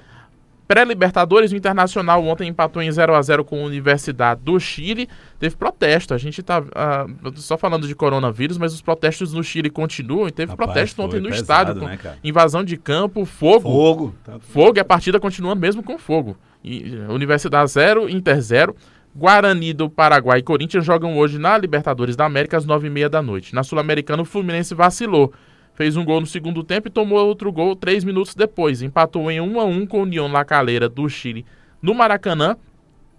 Pré-Libertadores, 0.67 1.53
o 1.53 1.57
Internacional 1.57 2.25
ontem 2.25 2.49
empatou 2.49 2.81
em 2.81 2.91
0 2.91 3.15
a 3.15 3.21
0 3.21 3.45
com 3.45 3.63
a 3.63 3.67
Universidade 3.67 4.41
do 4.43 4.59
Chile. 4.59 5.07
Teve 5.39 5.55
protesto. 5.55 6.15
A 6.15 6.19
gente 6.19 6.43
tá 6.43 6.61
uh, 6.61 7.33
só 7.37 7.59
falando 7.59 7.87
de 7.87 7.95
coronavírus, 7.95 8.57
mas 8.57 8.73
os 8.73 8.81
protestos 8.81 9.35
no 9.35 9.45
Chile 9.45 9.69
continuam. 9.69 10.27
E 10.27 10.33
teve 10.33 10.53
Rapaz, 10.53 10.71
protesto 10.71 11.03
ontem 11.03 11.21
no 11.21 11.29
pesado, 11.29 11.73
estádio. 11.73 12.07
Né, 12.07 12.17
invasão 12.25 12.65
de 12.65 12.79
campo, 12.79 13.27
fogo. 13.27 13.71
Fogo. 13.71 14.15
Tá 14.25 14.39
fogo 14.39 14.79
e 14.79 14.81
a 14.81 14.85
partida 14.85 15.21
continua 15.21 15.55
mesmo 15.55 15.83
com 15.83 15.99
fogo. 15.99 16.35
E, 16.65 16.97
Universidade 17.11 17.71
0, 17.71 18.09
Inter 18.09 18.41
0. 18.41 18.75
Guarani 19.15 19.73
do 19.73 19.89
Paraguai 19.89 20.41
e 20.41 20.43
Corinthians 20.43 20.85
jogam 20.85 21.17
hoje 21.17 21.39
na 21.39 21.57
Libertadores 21.57 22.17
da 22.17 22.25
América 22.25 22.57
às 22.57 22.67
9h30 22.67 23.09
da 23.09 23.23
noite. 23.23 23.55
Na 23.55 23.63
Sul-Americana, 23.63 24.23
o 24.23 24.27
Fluminense 24.27 24.75
vacilou 24.75 25.33
fez 25.75 25.97
um 25.97 26.05
gol 26.05 26.21
no 26.21 26.27
segundo 26.27 26.63
tempo 26.63 26.89
e 26.89 26.91
tomou 26.91 27.19
outro 27.19 27.53
gol 27.53 27.77
três 27.77 28.05
minutos 28.05 28.35
depois. 28.35 28.81
Empatou 28.81 29.31
em 29.31 29.41
1 29.41 29.61
a 29.61 29.65
1 29.65 29.87
com 29.87 29.99
o 29.99 30.03
União 30.03 30.31
La 30.31 30.45
Calera 30.45 30.89
do 30.89 31.09
Chile 31.09 31.45
no 31.83 31.95
Maracanã. 31.95 32.57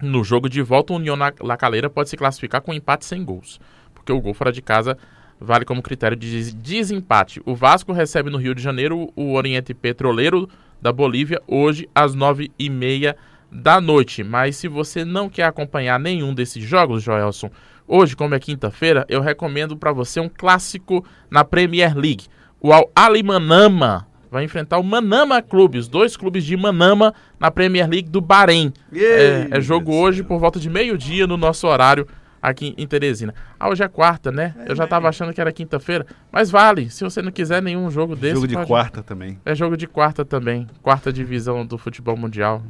No 0.02 0.24
jogo 0.24 0.50
de 0.50 0.62
volta, 0.62 0.92
o 0.92 0.98
União 0.98 1.18
La 1.42 1.58
Calera 1.58 1.90
pode 1.90 2.10
se 2.10 2.18
classificar 2.18 2.62
com 2.62 2.74
empate 2.74 3.06
sem 3.06 3.24
gols, 3.24 3.60
porque 3.94 4.12
o 4.12 4.20
gol 4.20 4.34
fora 4.34 4.52
de 4.52 4.62
casa 4.62 4.98
vale 5.40 5.64
como 5.64 5.82
critério 5.82 6.18
de 6.18 6.54
desempate. 6.54 7.42
O 7.46 7.56
Vasco 7.56 7.94
recebe 7.94 8.30
no 8.30 8.38
Rio 8.38 8.56
de 8.56 8.62
Janeiro 8.62 9.12
o 9.16 9.34
Oriente 9.34 9.74
Petroleiro 9.74 10.50
da 10.82 10.92
Bolívia 10.92 11.42
hoje 11.48 11.90
às 11.96 12.14
nove 12.14 12.52
e 12.60 12.70
meia 12.70 13.14
da 13.14 13.35
noite. 13.82 14.24
Mas 14.24 14.56
se 14.56 14.68
você 14.68 15.06
não 15.06 15.30
quer 15.30 15.44
acompanhar 15.44 16.00
nenhum 16.00 16.34
desses 16.34 16.64
jogos, 16.64 17.04
Joelson, 17.04 17.50
hoje, 17.88 18.16
como 18.16 18.36
é 18.36 18.40
quinta-feira, 18.40 19.06
eu 19.10 19.22
recomendo 19.22 19.78
para 19.78 19.92
você 19.92 20.20
um 20.20 20.30
clássico 20.30 21.06
na 21.30 21.44
Premier 21.44 21.96
League. 21.96 22.26
O 22.60 22.74
Al 22.74 22.92
Ali 22.96 23.22
Manama 23.22 24.08
vai 24.32 24.44
enfrentar 24.44 24.80
o 24.80 24.84
Manama 24.84 25.42
Clube, 25.42 25.78
os 25.78 25.88
dois 25.88 26.18
clubes 26.18 26.44
de 26.44 26.58
Manama 26.58 27.14
na 27.40 27.50
Premier 27.50 27.90
League 27.90 28.10
do 28.10 28.20
Bahrein. 28.20 28.74
É, 28.94 29.48
é, 29.52 29.62
jogo 29.62 29.94
hoje 29.94 30.24
por 30.24 30.40
volta 30.40 30.60
de 30.60 30.70
meio-dia 30.70 31.26
no 31.26 31.38
nosso 31.38 31.68
horário 31.68 32.08
aqui 32.42 32.74
em 32.78 32.86
Teresina. 32.86 33.34
Ah, 33.60 33.70
hoje 33.70 33.84
é 33.84 33.88
quarta, 33.88 34.32
né? 34.32 34.54
É, 34.60 34.72
Eu 34.72 34.76
já 34.76 34.86
tava 34.86 35.08
achando 35.08 35.34
que 35.34 35.42
era 35.42 35.52
quinta-feira, 35.52 36.06
mas 36.32 36.52
vale. 36.52 36.90
Se 36.90 37.04
você 37.04 37.22
não 37.22 37.32
quiser 37.32 37.62
nenhum 37.62 37.90
jogo 37.90 38.16
desse, 38.16 38.36
jogo 38.36 38.48
de 38.48 38.56
pode... 38.56 38.68
quarta 38.68 39.02
também. 39.02 39.40
É 39.46 39.56
jogo 39.56 39.76
de 39.78 39.88
quarta 39.88 40.26
também, 40.26 40.68
quarta 40.82 41.12
divisão 41.12 41.66
do 41.66 41.78
futebol 41.78 42.16
mundial. 42.18 42.62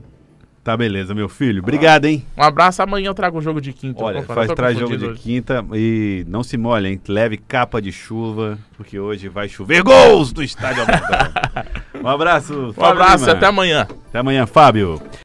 Tá 0.66 0.76
beleza, 0.76 1.14
meu 1.14 1.30
filho. 1.30 1.62
Obrigado, 1.62 2.06
hein? 2.06 2.26
Um 2.36 2.42
abraço. 2.42 2.82
Amanhã 2.82 3.10
eu 3.10 3.14
trago 3.14 3.38
o 3.38 3.42
jogo 3.42 3.62
de 3.62 3.72
quinta. 3.72 4.04
Olha, 4.04 4.24
faz 4.24 4.52
traz 4.54 4.76
jogo 4.76 4.98
de 4.98 5.06
hoje. 5.06 5.22
quinta 5.22 5.64
e 5.76 6.26
não 6.28 6.42
se 6.42 6.58
molhe, 6.58 6.90
hein? 6.90 7.02
Leve 7.08 7.38
capa 7.38 7.80
de 7.80 7.92
chuva, 7.92 8.58
porque 8.76 8.98
hoje 8.98 9.30
vai 9.30 9.48
chover 9.48 9.84
gols 9.84 10.34
do 10.34 10.42
estádio 10.42 10.82
Um 12.04 12.08
abraço. 12.08 12.74
Um 12.76 12.84
abraço 12.84 13.28
e 13.28 13.30
até 13.30 13.46
amanhã. 13.46 13.88
Até 14.10 14.18
amanhã, 14.18 14.48
Fábio. 14.48 15.00